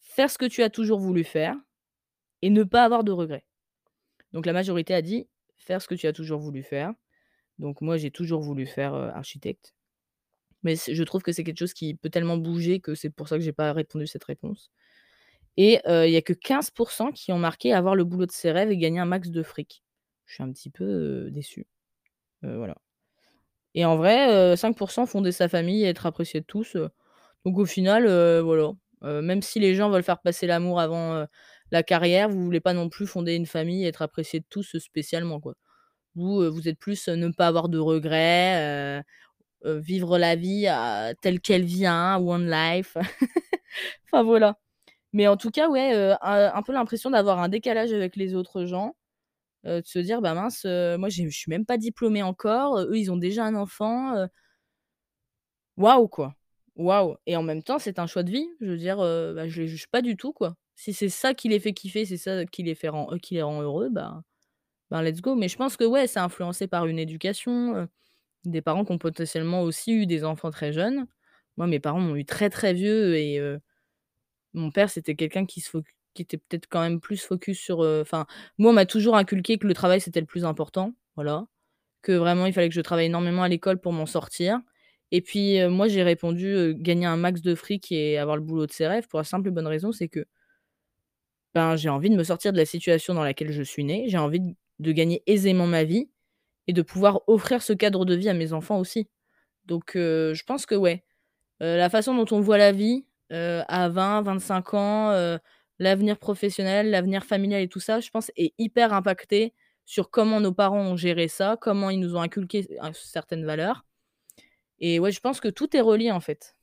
Faire 0.01 0.31
ce 0.31 0.39
que 0.39 0.47
tu 0.47 0.63
as 0.63 0.71
toujours 0.71 0.99
voulu 0.99 1.25
faire 1.25 1.57
et 2.43 2.51
ne 2.51 2.63
pas 2.65 2.85
avoir 2.85 3.05
de 3.05 3.13
regrets. 3.13 3.45
Donc 4.33 4.47
la 4.47 4.53
majorité 4.53 4.95
a 4.95 5.03
dit: 5.03 5.29
«Faire 5.57 5.83
ce 5.83 5.89
que 5.89 5.95
tu 5.95 6.07
as 6.07 6.13
toujours 6.13 6.41
voulu 6.41 6.63
faire». 6.63 6.93
Donc 7.59 7.81
moi, 7.83 7.97
j'ai 7.99 8.11
toujours 8.13 8.43
voulu 8.43 8.67
faire, 8.67 8.95
heu, 8.95 9.11
architecte. 9.11 9.75
Mais 10.63 10.77
je 10.77 11.03
trouve 11.05 11.23
que 11.23 11.33
c'est 11.33 11.45
quelque 11.45 11.59
chose 11.59 11.75
qui 11.75 11.95
peut 11.95 12.11
tellement 12.11 12.37
bouger 12.39 12.81
que 12.81 12.95
c'est 12.95 13.11
pour 13.11 13.29
ça 13.29 13.37
que 13.39 13.43
j'ai 13.45 13.53
pas 13.53 13.73
répondu 13.73 14.07
cette 14.07 14.25
réponse 14.25 14.71
et 15.59 15.81
heu, 15.89 16.07
il 16.09 16.13
y 16.13 16.17
a 16.17 16.23
que 16.23 16.33
15% 16.35 17.13
qui 17.13 17.33
ont 17.33 17.39
marqué 17.39 17.73
avoir 17.75 17.97
le 17.97 18.05
boulot 18.05 18.27
de 18.27 18.33
ses 18.33 18.53
rêves 18.53 18.71
et 18.73 18.79
gagner 18.79 19.01
un 19.01 19.07
max 19.07 19.31
de 19.31 19.43
fric. 19.43 19.85
Je 20.27 20.35
suis 20.35 20.43
un 20.45 20.53
petit 20.53 20.71
peu, 20.71 20.85
heu, 20.85 21.31
déçu, 21.33 21.67
voilà 22.43 22.77
et 23.75 23.85
en 23.85 23.97
vrai, 23.97 24.53
heu, 24.55 24.57
5% 24.57 25.07
fonder 25.07 25.33
sa 25.33 25.49
famille 25.49 25.85
et 25.85 25.89
être 25.89 26.07
apprécié 26.07 26.41
de 26.41 26.47
tous, 26.47 26.77
donc 27.45 27.59
au 27.59 27.67
final, 27.67 28.05
voilà, 28.43 28.73
même 29.23 29.43
si 29.43 29.61
les 29.61 29.75
gens 29.75 29.91
veulent 29.91 30.03
faire 30.05 30.21
passer 30.21 30.47
l'amour 30.47 30.81
avant, 30.81 31.27
la 31.73 31.83
carrière, 31.83 32.29
vous 32.29 32.43
voulez 32.45 32.61
pas 32.61 32.75
non 32.75 32.89
plus 32.89 33.07
fonder 33.07 33.35
une 33.35 33.47
famille 33.47 33.85
et 33.85 33.89
être 33.89 34.03
apprécié 34.03 34.41
de 34.41 34.47
tous, 34.51 34.75
heu, 34.77 34.81
spécialement, 34.81 35.41
quoi. 35.41 35.55
Vous, 36.17 36.43
heu, 36.43 36.49
vous 36.49 36.69
êtes 36.69 36.79
plus, 36.79 37.09
heu, 37.09 37.17
ne 37.17 37.29
pas 37.31 37.49
avoir 37.49 37.69
de 37.71 37.79
regrets, 37.79 39.03
vivre 39.65 40.19
la 40.19 40.37
vie, 40.37 40.67
telle 41.23 41.41
qu'elle 41.41 41.65
vient, 41.65 42.19
one 42.19 42.51
life. 42.51 42.97
Enfin 44.07 44.23
voilà. 44.23 44.59
Mais 45.15 45.29
en 45.29 45.37
tout 45.39 45.51
cas, 45.53 45.69
ouais, 45.71 45.93
un 46.23 46.63
peu 46.65 46.73
l'impression 46.73 47.11
d'avoir 47.11 47.41
un 47.41 47.49
décalage 47.51 47.93
avec 47.93 48.17
les 48.17 48.35
autres 48.35 48.67
gens, 48.67 48.97
de 49.65 49.83
se 49.85 49.99
dire: 50.01 50.23
«Bah 50.23 50.35
mince, 50.35 50.65
moi 50.67 51.09
je 51.11 51.29
suis 51.31 51.51
même 51.51 51.67
pas 51.67 51.79
diplômée 51.79 52.23
encore, 52.25 52.79
eux 52.81 52.97
ils 52.99 53.13
ont 53.13 53.17
déjà 53.19 53.45
un 53.47 53.55
enfant», 53.57 54.27
waouh 55.77 56.07
quoi! 56.09 56.35
Waouh 56.77 57.17
et 57.27 57.37
en 57.37 57.43
même 57.43 57.63
temps, 57.65 57.79
c'est 57.81 57.99
un 57.99 58.07
choix 58.07 58.23
de 58.23 58.31
vie. 58.31 58.49
Je 58.61 58.67
veux 58.67 58.77
dire, 58.79 58.99
bah, 58.99 59.49
je 59.49 59.61
les 59.63 59.69
juge 59.69 59.89
pas 59.89 60.01
du 60.03 60.17
tout, 60.17 60.33
quoi. 60.33 60.57
Si 60.81 60.95
c'est 60.95 61.11
ça 61.11 61.35
qui 61.35 61.51
les 61.51 61.61
fait 61.61 61.75
kiffer, 61.75 62.07
c'est 62.07 62.17
ça 62.17 62.47
qui 62.47 62.63
les 62.63 62.75
fait 62.75 62.89
rend 62.89 63.07
qui 63.19 63.35
les 63.35 63.43
rend 63.43 63.61
heureux, 63.61 63.91
bah 63.91 64.23
let's 64.91 65.21
go. 65.21 65.35
Mais 65.35 65.49
je 65.49 65.57
pense 65.59 65.77
que 65.77 65.85
ouais, 65.85 66.07
c'est 66.07 66.21
influencé 66.21 66.69
par 66.69 66.87
une 66.87 66.99
éducation, 66.99 67.87
des 68.47 68.63
parents 68.63 68.85
qui 68.87 68.93
ont 68.93 68.99
potentiellement 68.99 69.63
aussi 69.63 69.93
eu 69.93 70.07
des 70.07 70.25
enfants 70.25 70.51
très 70.51 70.73
jeunes. 70.73 71.07
Moi, 71.59 71.67
mes 71.67 71.81
parents 71.81 72.01
m'ont 72.01 72.17
eu 72.17 72.25
très, 72.25 72.49
très 72.51 72.73
vieux 72.75 73.15
et 73.17 73.39
mon 74.55 74.71
père, 74.71 74.91
c'était 74.91 75.15
quelqu'un 75.15 75.47
qui 75.47 75.63
qui 76.15 76.23
était 76.23 76.39
peut-être 76.39 76.67
quand 76.69 76.81
même 76.81 76.99
plus 77.01 77.23
focus 77.23 77.61
sur, 77.61 77.81
enfin, 77.81 78.27
moi, 78.59 78.71
on 78.71 78.75
m'a 78.75 78.87
toujours 78.87 79.17
inculqué 79.17 79.59
que 79.59 79.67
le 79.67 79.75
travail, 79.75 80.01
c'était 80.01 80.21
le 80.21 80.27
plus 80.27 80.45
important, 80.47 80.95
voilà. 81.17 81.47
Que 82.03 82.13
vraiment, 82.13 82.47
il 82.47 82.53
fallait 82.55 82.69
que 82.71 82.75
je 82.77 82.81
travaille 82.83 83.07
énormément 83.07 83.43
à 83.45 83.49
l'école 83.49 83.81
pour 83.81 83.93
m'en 83.93 84.07
sortir 84.07 84.61
et 85.13 85.23
puis, 85.23 85.59
moi, 85.69 85.89
j'ai 85.89 86.03
répondu, 86.05 86.75
gagner 86.79 87.07
un 87.07 87.17
max 87.19 87.43
de 87.43 87.55
fric 87.55 87.93
et 87.93 88.19
avoir 88.19 88.37
le 88.37 88.43
boulot 88.43 88.67
de 88.67 88.73
ses 88.73 88.87
rêves 88.89 89.09
pour 89.09 89.19
la 89.21 89.25
simple 89.25 89.49
et 89.49 89.53
bonne 89.53 89.67
raison, 89.67 89.93
c'est 89.93 90.09
que 90.09 90.27
ben, 91.55 91.77
j'ai 91.77 91.89
envie 91.89 92.11
de 92.11 92.17
me 92.17 92.25
sortir 92.25 92.53
de 92.53 92.59
la 92.59 92.67
situation 92.67 93.15
dans 93.15 93.25
laquelle 93.25 93.53
je 93.53 93.63
suis 93.63 93.85
née. 93.85 94.07
J'ai 94.09 94.19
envie 94.19 94.57
de 94.79 94.93
gagner 94.93 95.23
aisément 95.27 95.67
ma 95.67 95.85
vie 95.85 96.11
et 96.69 96.73
de 96.75 96.83
pouvoir 96.83 97.23
offrir 97.29 97.63
ce 97.63 97.73
cadre 97.75 98.05
de 98.05 98.15
vie 98.15 98.29
à 98.29 98.35
mes 98.35 98.53
enfants 98.53 98.79
aussi. 98.81 99.09
Donc 99.67 99.97
heu, 99.97 100.35
je 100.35 100.45
pense 100.45 100.67
que 100.67 100.75
ouais, 100.75 101.05
heu, 101.63 101.77
la 101.79 101.91
façon 101.91 102.15
dont 102.15 102.27
on 102.37 102.41
voit 102.41 102.59
la 102.59 102.73
vie, 102.73 103.07
heu, 103.33 103.63
à 103.69 103.89
20-25 103.89 104.75
ans, 104.75 105.13
heu, 105.13 105.39
l'avenir 105.79 106.19
professionnel, 106.19 106.91
l'avenir 106.91 107.25
familial 107.25 107.63
et 107.63 107.69
tout 107.69 107.81
ça, 107.81 108.01
je 108.01 108.11
pense 108.11 108.31
est 108.37 108.55
hyper 108.59 108.93
impacté 108.95 109.55
sur 109.87 110.11
comment 110.11 110.41
nos 110.41 110.53
parents 110.53 110.81
ont 110.83 110.97
géré 110.97 111.29
ça, 111.29 111.57
comment 111.61 111.91
ils 111.91 112.01
nous 112.01 112.17
ont 112.17 112.23
inculqué 112.23 112.67
certaines 112.95 113.45
valeurs 113.47 113.85
et 114.81 114.99
ouais, 115.01 115.13
je 115.13 115.21
pense 115.21 115.41
que 115.41 115.49
tout 115.49 115.77
est 115.77 115.81
relié, 115.81 116.11
en 116.11 116.21
fait. 116.21 116.55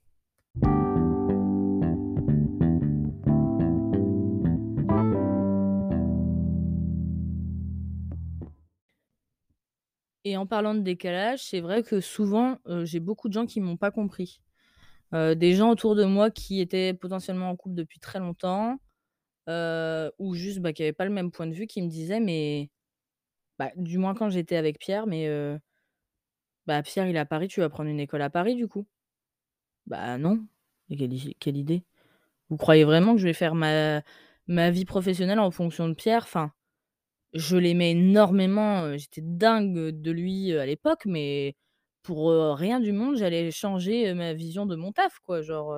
Et 10.29 10.37
en 10.37 10.45
parlant 10.47 10.75
de 10.75 10.81
décalage, 10.81 11.43
c'est 11.43 11.61
vrai 11.61 11.83
que 11.83 12.01
souvent, 12.01 12.57
heu, 12.67 12.85
j'ai 12.85 12.99
beaucoup 12.99 13.27
de 13.29 13.33
gens 13.33 13.45
qui 13.45 13.61
m'ont 13.61 13.77
pas 13.77 13.91
compris. 13.91 14.41
Heu, 15.13 15.35
des 15.35 15.53
gens 15.55 15.71
autour 15.71 15.95
de 15.95 16.05
moi 16.05 16.31
qui 16.31 16.61
étaient 16.61 16.93
potentiellement 16.93 17.49
en 17.51 17.55
couple 17.57 17.75
depuis 17.75 17.99
très 17.99 18.19
longtemps, 18.19 18.77
heu, 19.49 20.11
ou 20.19 20.35
juste, 20.35 20.59
bah, 20.61 20.73
qui 20.73 20.83
avaient 20.83 20.93
pas 20.93 21.05
le 21.05 21.11
même 21.11 21.31
point 21.31 21.47
de 21.47 21.53
vue, 21.53 21.67
qui 21.67 21.81
me 21.83 21.89
disaient: 21.89 22.19
«Mais» 22.21 22.69
bah, 23.59 23.71
du 23.77 23.97
moins 23.99 24.15
quand 24.15 24.29
j'étais 24.29 24.57
avec 24.57 24.79
Pierre: 24.79 25.07
«Mais, 25.07 25.27
bah, 26.67 26.83
Pierre 26.83 27.07
il 27.07 27.15
est 27.15 27.19
à 27.19 27.25
Paris, 27.25 27.47
tu 27.47 27.61
vas 27.61 27.69
prendre 27.69 27.89
une 27.89 27.99
école 27.99 28.21
à 28.21 28.29
Paris 28.29 28.55
du 28.55 28.67
coup?» 28.67 28.85
«Bah 29.87 30.17
non, 30.17 30.45
quelle 31.39 31.57
idée? 31.57 31.83
Vous 32.49 32.57
croyez 32.57 32.85
vraiment 32.85 33.13
que 33.15 33.19
je 33.21 33.27
vais 33.27 33.33
faire 33.33 33.55
ma 33.55 34.01
ma 34.47 34.71
vie 34.71 34.85
professionnelle 34.85 35.39
en 35.39 35.51
fonction 35.51 35.89
de 35.89 35.95
Pierre?» 35.95 36.27
Je 37.37 37.57
l'aimais 37.57 37.91
énormément, 37.91 38.97
j'étais 38.97 39.21
dingue, 39.23 39.91
de 39.91 40.11
lui, 40.11 40.53
à 40.57 40.65
l'époque, 40.65 41.05
mais 41.05 41.55
pour, 42.03 42.31
rien 42.57 42.79
du 42.81 42.91
monde, 42.93 43.17
j'allais 43.17 43.51
changer, 43.51 44.13
ma 44.15 44.33
vision 44.33 44.65
de 44.65 44.75
mon 44.75 44.91
taf 44.93 45.19
quoi, 45.19 45.41
genre, 45.41 45.77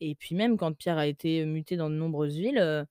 et 0.00 0.14
puis 0.16 0.34
même 0.34 0.56
quand 0.58 0.72
Pierre 0.74 0.98
a 0.98 1.06
été 1.06 1.44
muté 1.46 1.76
dans 1.76 1.90
de 1.90 1.96
nombreuses 1.96 2.36
villes, 2.36 2.86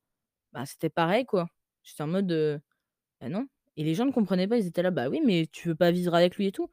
bah, 0.53 0.65
c'était 0.65 0.89
pareil 0.89 1.25
quoi. 1.25 1.47
J'étais 1.83 2.03
en 2.03 2.07
mode, 2.07 2.61
«Bah 3.21 3.29
non» 3.29 3.47
et 3.77 3.83
les 3.85 3.95
gens 3.95 4.05
ne 4.05 4.11
comprenaient 4.11 4.47
pas, 4.49 4.57
ils 4.59 4.67
étaient 4.67 4.83
là: 4.83 4.91
«Bah 4.91 5.09
oui, 5.09 5.21
mais 5.25 5.47
tu 5.51 5.69
veux 5.69 5.75
pas 5.75 5.91
vivre 5.91 6.15
avec 6.15 6.37
lui 6.37 6.47
et 6.47 6.51
tout?» 6.53 6.69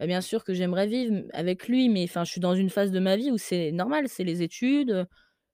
bah, 0.00 0.06
bien 0.08 0.20
sûr 0.22 0.44
que 0.44 0.54
j'aimerais 0.54 0.86
vivre 0.88 1.22
avec 1.34 1.68
lui, 1.68 1.88
mais 1.90 2.04
enfin, 2.04 2.24
je 2.24 2.32
suis 2.32 2.40
dans 2.42 2.54
une 2.56 2.70
phase 2.70 2.92
de 2.92 3.00
ma 3.00 3.16
vie 3.16 3.30
où 3.32 3.38
c'est 3.38 3.72
normal, 3.72 4.08
c'est 4.08 4.24
les 4.24 4.42
études, 4.42 5.06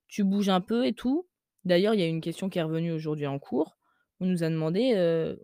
tu 0.08 0.24
bouges 0.24 0.50
un 0.50 0.60
peu 0.62 0.86
et 0.86 0.94
tout. 0.94 1.28
D'ailleurs, 1.66 1.94
il 1.94 2.00
y 2.00 2.04
a 2.04 2.08
une 2.08 2.20
question 2.22 2.50
qui 2.50 2.58
est 2.60 2.62
revenue 2.64 2.92
aujourd'hui 2.92 3.26
en 3.28 3.38
cours. 3.40 3.78
On 4.20 4.26
nous 4.26 4.42
a 4.44 4.50
demandé, 4.50 4.92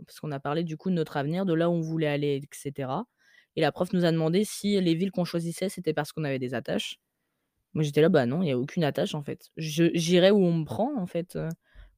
parce 0.06 0.20
qu'on 0.20 0.32
a 0.32 0.40
parlé 0.40 0.62
du 0.64 0.76
coup 0.76 0.90
de 0.90 0.94
notre 0.94 1.16
avenir, 1.16 1.46
de 1.46 1.54
là 1.54 1.70
où 1.70 1.72
on 1.74 1.80
voulait 1.80 2.06
aller 2.08 2.36
et 2.42 2.48
cetera 2.52 3.06
et 3.56 3.62
la 3.62 3.72
prof 3.72 3.92
nous 3.94 4.04
a 4.04 4.12
demandé 4.12 4.44
si 4.44 4.78
les 4.80 4.94
villes 4.94 5.10
qu'on 5.12 5.24
choisissait, 5.24 5.70
c'était 5.70 5.94
parce 5.94 6.12
qu'on 6.12 6.24
avait 6.24 6.38
des 6.38 6.52
attaches. 6.54 6.98
Moi, 7.74 7.84
j'étais 7.84 8.00
là: 8.02 8.08
«Bah 8.10 8.26
non, 8.26 8.42
il 8.42 8.48
y 8.48 8.52
a 8.52 8.58
aucune 8.58 8.84
attache 8.84 9.14
en 9.14 9.22
fait. 9.22 9.50
J'irai 9.58 10.30
où 10.32 10.38
on 10.44 10.52
me 10.54 10.64
prend 10.64 10.96
en 10.98 11.06
fait», 11.06 11.38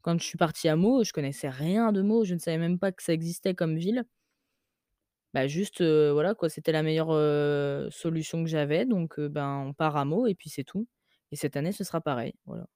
quand 0.02 0.18
je 0.20 0.24
suis 0.26 0.38
partie 0.38 0.68
à 0.68 0.76
Meaux, 0.76 1.04
je 1.04 1.12
connaissais 1.12 1.48
rien 1.50 1.92
de 1.92 2.02
Meaux, 2.02 2.24
je 2.24 2.34
ne 2.34 2.40
savais 2.40 2.58
même 2.58 2.78
pas 2.78 2.92
que 2.92 3.02
ça 3.02 3.12
existait 3.14 3.54
comme 3.54 3.76
ville. 3.76 4.04
Bah, 5.34 5.46
juste, 5.46 5.82
voilà 5.82 6.34
quoi, 6.34 6.48
c'était 6.48 6.72
la 6.72 6.82
meilleure, 6.82 7.08
solution 7.92 8.42
que 8.42 8.48
j'avais 8.48 8.86
donc 8.86 9.20
ben, 9.20 9.58
on 9.68 9.74
part 9.74 9.96
à 9.96 10.04
Meaux 10.06 10.26
et 10.26 10.34
puis 10.34 10.48
c'est 10.50 10.64
tout 10.64 10.88
et 11.32 11.36
cette 11.36 11.56
année, 11.56 11.72
ce 11.72 11.84
sera 11.84 12.00
pareil, 12.00 12.32
voilà. 12.46 12.66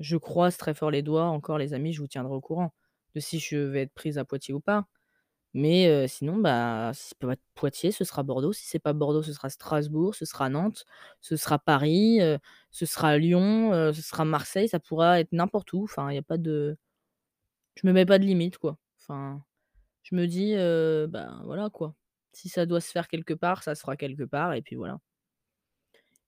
Je 0.00 0.16
croise 0.18 0.56
très 0.58 0.74
fort 0.74 0.90
les 0.90 1.02
doigts, 1.02 1.26
encore 1.26 1.58
les 1.58 1.74
amis, 1.74 1.92
je 1.94 2.00
vous 2.02 2.08
tiendrai 2.08 2.34
au 2.34 2.40
courant 2.42 2.72
de 3.14 3.20
si 3.20 3.38
je 3.38 3.56
vais 3.58 3.82
être 3.82 3.92
prise 3.94 4.18
à 4.18 4.24
Poitiers 4.24 4.54
ou 4.54 4.60
pas. 4.60 4.86
Mais 5.54 6.06
sinon, 6.08 6.36
bah, 6.38 6.92
si 6.94 7.08
c'est 7.08 7.18
pas 7.18 7.34
Poitiers, 7.54 7.92
ce 7.92 8.04
sera 8.04 8.22
Bordeaux, 8.22 8.52
si 8.52 8.66
c'est 8.66 8.78
pas 8.78 8.92
Bordeaux, 8.92 9.22
ce 9.22 9.32
sera 9.32 9.50
Strasbourg, 9.50 10.14
ce 10.14 10.24
sera 10.24 10.48
Nantes, 10.48 10.84
ce 11.20 11.36
sera 11.36 11.58
Paris, 11.58 12.20
ce 12.70 12.86
sera 12.86 13.18
Lyon, 13.18 13.92
ce 13.92 14.02
sera 14.02 14.24
Marseille, 14.24 14.68
ça 14.68 14.80
pourra 14.80 15.20
être 15.20 15.32
n'importe 15.32 15.72
où, 15.72 15.84
enfin, 15.84 16.10
il 16.10 16.14
y 16.16 16.18
a 16.18 16.22
pas 16.22 16.38
de 16.38 16.76
je 17.76 17.86
me 17.86 17.92
mets 17.92 18.06
pas 18.06 18.18
de 18.18 18.24
limite, 18.24 18.58
quoi. 18.58 18.78
Enfin, 19.00 19.42
je 20.02 20.14
me 20.16 20.26
dis, 20.26 20.54
ben, 20.54 21.42
voilà, 21.44 21.70
quoi. 21.70 21.94
Si 22.32 22.48
ça 22.48 22.66
doit 22.66 22.80
se 22.80 22.90
faire 22.92 23.08
quelque 23.08 23.34
part, 23.34 23.62
ça 23.64 23.74
se 23.74 23.80
fera 23.82 23.96
quelque 23.96 24.24
part 24.24 24.54
et 24.54 24.62
puis 24.62 24.76
voilà. 24.76 25.00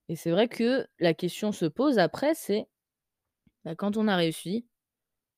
Et 0.08 0.16
c'est 0.16 0.30
vrai 0.30 0.48
que 0.48 0.86
la 0.98 1.14
question 1.14 1.52
se 1.52 1.64
pose 1.66 1.98
après, 1.98 2.34
c'est, 2.34 2.66
bah, 3.64 3.74
quand 3.76 3.96
on 3.96 4.08
a 4.08 4.16
réussi, 4.16 4.66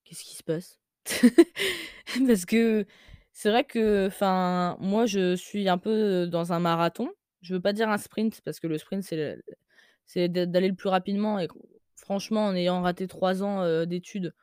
qu'est-ce 0.04 0.24
qui 0.24 0.37
se 0.37 0.44
passe? 0.44 0.80
Parce 2.26 2.44
que 2.46 2.86
c'est 3.32 3.50
vrai 3.50 3.64
que, 3.64 4.06
enfin, 4.08 4.76
moi, 4.80 5.06
je 5.06 5.34
suis 5.36 5.68
un 5.68 5.78
peu, 5.78 6.26
dans 6.26 6.52
un 6.52 6.60
marathon. 6.60 7.10
Je 7.42 7.54
veux 7.54 7.60
pas 7.60 7.72
dire 7.74 7.88
un 7.90 7.98
sprint 7.98 8.40
parce 8.42 8.58
que 8.58 8.66
le 8.66 8.78
sprint, 8.78 9.02
c'est 9.04 9.36
c'est 10.06 10.28
d'a 10.30 10.46
d'aller 10.46 10.68
le 10.68 10.74
plus 10.74 10.88
rapidement 10.88 11.38
et 11.40 11.48
franchement, 11.96 12.46
en 12.46 12.54
ayant 12.56 12.82
raté 12.82 13.06
3 13.08 13.42
ans, 13.42 13.84
d'études, 13.86 14.34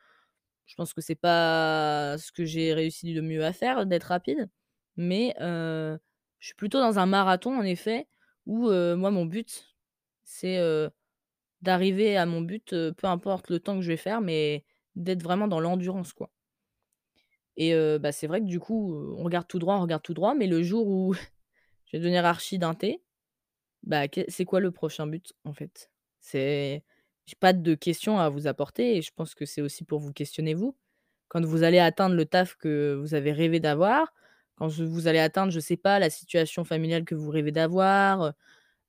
je 0.66 0.74
pense 0.76 0.94
que 0.94 1.00
c'est 1.02 1.14
pas 1.16 2.16
ce 2.18 2.32
que 2.32 2.44
j'ai 2.46 2.74
réussi 2.74 3.14
le 3.14 3.22
mieux 3.22 3.44
à 3.44 3.52
faire, 3.54 3.86
d'être 3.86 4.04
rapide. 4.04 4.50
Mais 4.96 5.34
je 5.40 5.98
suis 6.46 6.54
plutôt 6.56 6.80
dans 6.80 6.98
un 7.00 7.06
marathon 7.06 7.58
en 7.58 7.62
effet 7.64 8.08
où, 8.46 8.70
moi, 8.70 9.10
mon 9.12 9.26
but, 9.26 9.76
c'est, 10.24 10.58
d'arriver 11.62 12.16
à 12.18 12.26
mon 12.26 12.40
but, 12.42 12.70
peu 12.70 13.06
importe 13.08 13.50
le 13.50 13.60
temps 13.60 13.76
que 13.76 13.82
je 13.82 13.88
vais 13.88 13.96
faire, 13.98 14.20
mais 14.22 14.64
d'être 14.96 15.22
vraiment 15.22 15.48
dans 15.48 15.60
l'endurance, 15.60 16.12
quoi. 16.12 16.30
Et 17.56 17.74
bah, 17.98 18.12
c'est 18.12 18.26
vrai 18.26 18.40
que 18.40 18.46
du 18.46 18.60
coup, 18.60 18.94
on 19.16 19.24
regarde 19.24 19.46
tout 19.46 19.58
droit, 19.58 19.76
on 19.76 19.82
regarde 19.82 20.02
tout 20.02 20.14
droit, 20.14 20.34
mais 20.34 20.46
le 20.46 20.62
jour 20.62 20.86
où 20.88 21.14
je 21.86 21.92
vais 21.92 21.98
devenir 21.98 22.24
archi 22.24 22.58
dinté, 22.58 23.02
bah, 23.82 24.02
c'est 24.28 24.44
quoi 24.44 24.60
le 24.60 24.70
prochain 24.70 25.06
but, 25.06 25.32
en 25.44 25.52
fait? 25.52 25.90
C'est 26.20 26.84
j'ai 27.26 27.36
pas 27.38 27.52
de 27.52 27.74
questions 27.74 28.18
à 28.18 28.28
vous 28.28 28.46
apporter 28.46 28.96
et 28.96 29.02
je 29.02 29.12
pense 29.14 29.34
que 29.34 29.46
c'est 29.46 29.62
aussi 29.62 29.84
pour 29.84 30.00
vous 30.00 30.12
questionner 30.12 30.54
vous. 30.54 30.76
Quand 31.28 31.44
vous 31.44 31.62
allez 31.62 31.78
atteindre 31.78 32.14
le 32.14 32.26
taf 32.26 32.56
que 32.56 32.94
vous 33.00 33.14
avez 33.14 33.32
rêvé 33.32 33.60
d'avoir, 33.60 34.12
quand 34.56 34.68
vous 34.68 35.06
allez 35.08 35.18
atteindre, 35.18 35.52
je 35.52 35.60
sais 35.60 35.76
pas, 35.76 35.98
la 35.98 36.10
situation 36.10 36.64
familiale 36.64 37.04
que 37.04 37.14
vous 37.14 37.30
rêvez 37.30 37.52
d'avoir, 37.52 38.34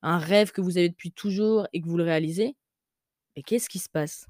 un 0.02 0.17
rêve 0.17 0.52
que 0.52 0.62
vous 0.62 0.78
avez 0.78 0.89
depuis 0.89 1.12
toujours 1.12 1.67
et 1.73 1.82
que 1.82 1.88
vous 1.88 1.97
le 1.97 2.04
réalisez, 2.04 2.56
mais 3.36 3.43
qu'est-ce 3.43 3.69
qui 3.69 3.80
se 3.80 3.89
passe? 3.89 4.28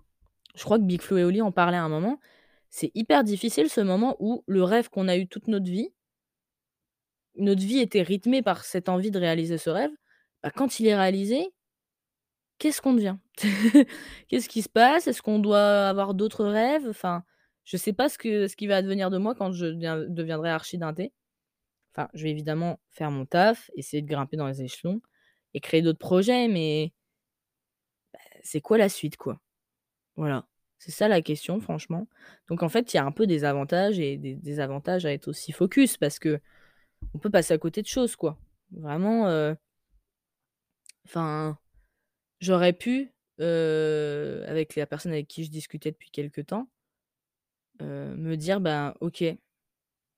Je 0.55 0.63
crois 0.63 0.77
que 0.77 0.83
Big 0.83 1.01
Flo 1.01 1.17
et 1.17 1.23
Oli 1.23 1.41
en 1.41 1.51
parlaient 1.51 1.77
à 1.77 1.83
un 1.83 1.89
moment. 1.89 2.19
C'est 2.75 2.89
hyper 2.95 3.23
difficile 3.23 3.69
ce 3.69 3.81
moment 3.81 4.15
où 4.19 4.43
le 4.47 4.63
rêve 4.63 4.89
qu'on 4.89 5.07
a 5.07 5.15
eu 5.15 5.27
toute 5.27 5.47
notre 5.47 5.69
vie 5.69 5.93
notre 7.35 7.61
vie 7.61 7.79
était 7.79 8.01
rythmée 8.01 8.41
par 8.41 8.63
cette 8.63 8.89
envie 8.89 9.11
de 9.11 9.19
réaliser 9.19 9.57
ce 9.59 9.69
rêve. 9.69 9.91
Bah, 10.41 10.49
quand 10.51 10.79
il 10.79 10.87
est 10.87 10.95
réalisé 10.95 11.53
qu'est-ce 12.57 12.81
qu'on 12.81 12.93
devient? 12.93 13.17
Qu'est-ce 14.27 14.49
qui 14.49 14.61
se 14.61 14.69
passe? 14.69 15.07
Est-ce 15.07 15.21
qu'on 15.21 15.39
doit 15.39 15.87
avoir 15.89 16.13
d'autres 16.13 16.45
rêves? 16.45 16.87
Enfin, 16.89 17.23
Je 17.65 17.77
sais 17.77 17.93
pas 17.93 18.09
ce 18.09 18.17
qui 18.55 18.67
va 18.67 18.77
advenir 18.77 19.09
de 19.09 19.17
moi 19.17 19.35
quand 19.35 19.51
je 19.51 19.65
deviendrai 20.07 20.49
archi 20.49 20.77
dinté. 20.77 21.13
Enfin, 21.95 22.09
je 22.13 22.23
vais 22.23 22.31
évidemment 22.31 22.79
faire 22.91 23.11
mon 23.11 23.25
taf, 23.25 23.71
essayer 23.75 24.01
de 24.01 24.07
grimper 24.07 24.37
dans 24.37 24.47
les 24.47 24.63
échelons 24.63 25.01
et 25.53 25.61
créer 25.61 25.81
d'autres 25.83 25.99
projets, 25.99 26.47
mais 26.47 26.93
bah, 28.13 28.19
c'est 28.43 28.61
quoi 28.61 28.77
la 28.77 28.89
suite, 28.89 29.17
quoi? 29.17 29.39
Voilà, 30.17 30.47
c'est 30.83 30.91
ça 30.91 31.07
la 31.07 31.21
question, 31.21 31.61
franchement. 31.61 32.09
Donc 32.49 32.61
en 32.61 32.67
fait, 32.67 32.93
il 32.93 32.97
y 32.97 32.99
a 32.99 33.05
un 33.05 33.13
peu 33.13 33.25
des 33.25 33.45
avantages 33.45 33.99
et 33.99 34.17
des 34.17 34.35
désavantages 34.35 35.05
à 35.05 35.13
être 35.13 35.29
aussi 35.29 35.53
focus 35.53 35.95
parce 35.95 36.19
que 36.19 36.41
on 37.13 37.19
peut 37.19 37.29
passer 37.29 37.53
à 37.53 37.57
côté 37.57 37.81
de 37.81 37.87
choses, 37.87 38.17
quoi. 38.17 38.37
Vraiment, 38.71 39.55
enfin, 41.05 41.57
j'aurais 42.41 42.73
pu, 42.73 43.13
avec 43.39 44.75
la 44.75 44.85
personne 44.85 45.13
avec 45.13 45.29
qui 45.29 45.45
je 45.45 45.51
discutais 45.51 45.91
depuis 45.91 46.11
quelque 46.11 46.41
temps, 46.41 46.69
me 47.79 48.35
dire: 48.35 48.59
«Ben, 48.59 48.93
OK, 48.99 49.23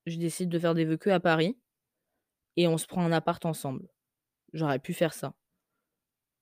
je 0.07 0.17
décide 0.17 0.49
de 0.49 0.57
faire 0.57 0.73
des 0.73 0.85
vœux 0.85 0.97
que 0.97 1.11
à 1.11 1.19
Paris 1.19 1.59
et 2.55 2.67
on 2.67 2.79
se 2.79 2.87
prend 2.87 3.05
un 3.05 3.11
appart 3.11 3.45
ensemble». 3.45 3.87
J'aurais 4.53 4.79
pu 4.79 4.93
faire 4.93 5.13
ça. 5.13 5.35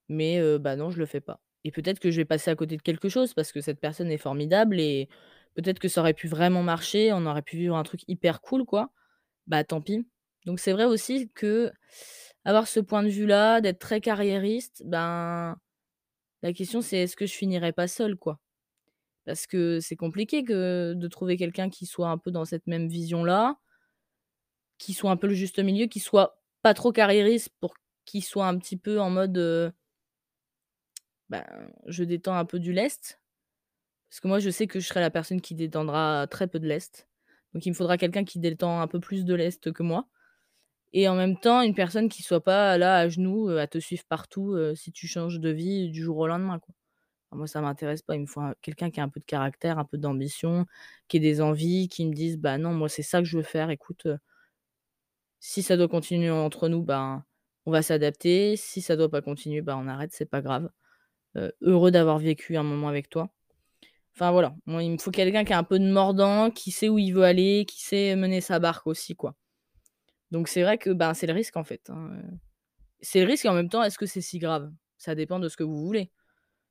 Mais 0.08 0.40
bah, 0.60 0.78
non, 0.78 0.92
je 0.92 1.00
le 1.00 1.06
fais 1.06 1.22
pas 1.22 1.42
et 1.63 1.71
peut-être 1.71 1.99
que 1.99 2.12
je 2.12 2.17
vais 2.17 2.26
passer 2.26 2.52
à 2.52 2.56
côté 2.56 2.78
de 2.78 2.82
quelque 2.82 3.10
chose 3.10 3.34
parce 3.34 3.52
que 3.52 3.62
cette 3.62 3.80
personne 3.80 4.12
est 4.12 4.17
formidable 4.17 4.80
et 4.80 5.10
peut-être 5.56 5.80
que 5.80 5.88
ça 5.88 6.02
aurait 6.02 6.13
pu 6.13 6.28
vraiment 6.28 6.63
marcher, 6.63 7.13
on 7.13 7.26
aurait 7.26 7.41
pu 7.41 7.58
vivre 7.58 7.76
un 7.76 7.84
truc 7.84 8.02
hyper 8.08 8.41
cool, 8.41 8.65
quoi. 8.65 8.91
Bah, 9.47 9.63
tant 9.63 9.82
pis. 9.82 10.06
Donc 10.45 10.60
c'est 10.60 10.73
vrai 10.73 10.86
aussi 10.86 11.30
que 11.34 11.71
avoir 12.45 12.67
ce 12.67 12.80
point 12.80 13.04
de 13.04 13.10
vue-là, 13.10 13.62
d'être 13.62 13.80
très 13.80 14.02
carriériste, 14.02 14.84
ben, 14.86 15.58
la 16.43 16.54
question 16.54 16.82
c'est 16.82 16.97
est-ce 16.97 17.15
que 17.15 17.26
je 17.26 17.34
finirai 17.34 17.71
pas 17.73 17.88
seule, 17.88 18.17
quoi? 18.17 18.39
Parce 19.26 19.47
que 19.47 19.80
c'est 19.80 19.95
compliqué 19.95 20.43
que 20.43 20.93
de 20.95 21.08
trouver 21.08 21.38
quelqu'un 21.38 21.69
qui 21.69 21.86
soit 21.86 22.10
un 22.10 22.17
peu 22.17 22.32
dans 22.32 22.45
cette 22.45 22.67
même 22.67 22.89
vision-là, 22.89 23.58
qui 24.78 24.93
soit 24.93 25.12
un 25.12 25.17
peu 25.17 25.28
le 25.28 25.34
juste 25.34 25.60
milieu, 25.60 25.86
qui 25.88 25.99
soit 25.99 26.41
pas 26.62 26.73
trop 26.73 26.91
carriériste 26.91 27.49
pour 27.60 27.76
qu'il 28.06 28.23
soit 28.23 28.47
un 28.47 28.58
petit 28.58 28.78
peu 28.78 28.99
en 28.99 29.10
mode, 29.10 29.73
ben, 31.30 31.44
je 31.88 32.04
détends 32.04 32.36
un 32.36 32.46
peu 32.46 32.60
du 32.60 32.74
lest. 32.74 33.20
Parce 34.10 34.20
que 34.22 34.28
moi, 34.28 34.40
je 34.40 34.50
sais 34.50 34.68
que 34.68 34.80
je 34.80 34.88
serai 34.88 35.02
la 35.02 35.12
personne 35.12 35.42
qui 35.42 35.56
détendra 35.56 36.28
très 36.30 36.48
peu 36.48 36.60
de 36.60 36.68
lest. 36.68 37.08
Donc 37.54 37.66
il 37.66 37.72
me 37.72 37.76
faudra 37.76 37.98
quelqu'un 37.98 38.24
qui 38.26 38.40
détend 38.40 38.82
un 38.82 38.88
peu 38.88 39.00
plus 39.00 39.26
de 39.26 39.34
lest 39.36 39.72
que 39.72 39.84
moi. 39.84 40.08
Et 40.94 41.08
en 41.10 41.16
même 41.16 41.38
temps, 41.40 41.62
une 41.62 41.74
personne 41.76 42.10
qui 42.10 42.24
soit 42.24 42.44
pas 42.44 42.78
là 42.78 42.98
à 42.98 43.10
genoux, 43.10 43.50
à 43.50 43.68
te 43.68 43.80
suivre 43.80 44.04
partout, 44.08 44.56
si 44.76 44.92
tu 44.92 45.08
changes 45.08 45.40
de 45.40 45.50
vie 45.50 45.90
du 45.90 46.04
jour 46.04 46.18
au 46.18 46.28
lendemain, 46.28 46.60
quoi. 46.60 46.74
Moi, 47.34 47.48
ça 47.48 47.62
m'intéresse 47.62 48.02
pas. 48.04 48.16
Il 48.16 48.22
me 48.22 48.26
faut 48.28 48.42
quelqu'un 48.62 48.92
qui 48.92 49.02
a 49.02 49.04
un 49.04 49.10
peu 49.10 49.20
de 49.20 49.26
caractère, 49.26 49.80
un 49.80 49.86
peu 49.86 49.98
d'ambition, 49.98 50.66
qui 51.10 51.18
ait 51.18 51.20
des 51.22 51.42
envies, 51.42 51.90
qui 51.90 52.06
me 52.08 52.14
dise: 52.14 52.38
«Bah, 52.40 52.58
non, 52.60 52.74
moi, 52.74 52.90
c'est 52.90 53.04
ça 53.04 53.20
que 53.20 53.26
je 53.26 53.38
veux 53.38 53.44
faire. 53.44 53.70
Écoute, 53.72 54.08
si 55.40 55.62
ça 55.64 55.78
doit 55.78 55.88
continuer 55.88 56.30
entre 56.32 56.70
nous, 56.70 56.82
ben, 56.84 57.24
on 57.66 57.72
va 57.72 57.82
s'adapter. 57.82 58.56
Si 58.58 58.82
ça 58.82 58.96
doit 58.96 59.10
pas 59.12 59.22
continuer, 59.22 59.62
bah, 59.62 59.78
on 59.78 59.88
arrête, 59.88 60.12
c'est 60.14 60.26
pas 60.30 60.42
grave. 60.42 60.70
Heureux 61.62 61.91
d'avoir 61.91 62.19
vécu 62.19 62.58
un 62.58 62.63
moment 62.63 62.88
avec 62.88 63.10
toi». 63.10 63.30
Enfin, 64.15 64.32
voilà. 64.32 64.56
Il 64.67 64.91
me 64.91 64.98
faut 64.98 65.12
quelqu'un 65.12 65.43
qui 65.43 65.54
a 65.54 65.58
un 65.58 65.63
peu 65.63 65.80
de 65.80 65.91
mordant, 65.91 66.52
qui 66.52 66.69
sait 66.72 66.88
où 66.89 67.00
il 67.00 67.12
veut 67.13 67.24
aller, 67.24 67.65
qui 67.67 67.82
sait 67.82 68.15
mener 68.15 68.41
sa 68.41 68.60
barque 68.60 68.86
aussi, 68.88 69.15
quoi. 69.15 69.36
Donc 70.32 70.48
c'est 70.48 70.62
vrai 70.62 70.78
que, 70.78 70.91
ben, 70.91 71.13
c'est 71.13 71.28
le 71.28 71.34
risque, 71.34 71.58
en 71.58 71.63
fait, 71.63 71.89
hein, 71.89 72.12
C'est 73.02 73.19
le 73.22 73.28
risque 73.28 73.46
en 73.46 73.54
même 73.54 73.69
temps, 73.69 73.84
est-ce 73.84 73.98
que 73.98 74.06
c'est 74.06 74.22
si 74.22 74.39
grave? 74.39 74.72
Ça 74.98 75.13
dépend 75.15 75.39
de 75.39 75.50
ce 75.50 75.58
que 75.58 75.63
vous 75.63 75.84
voulez. 75.86 76.12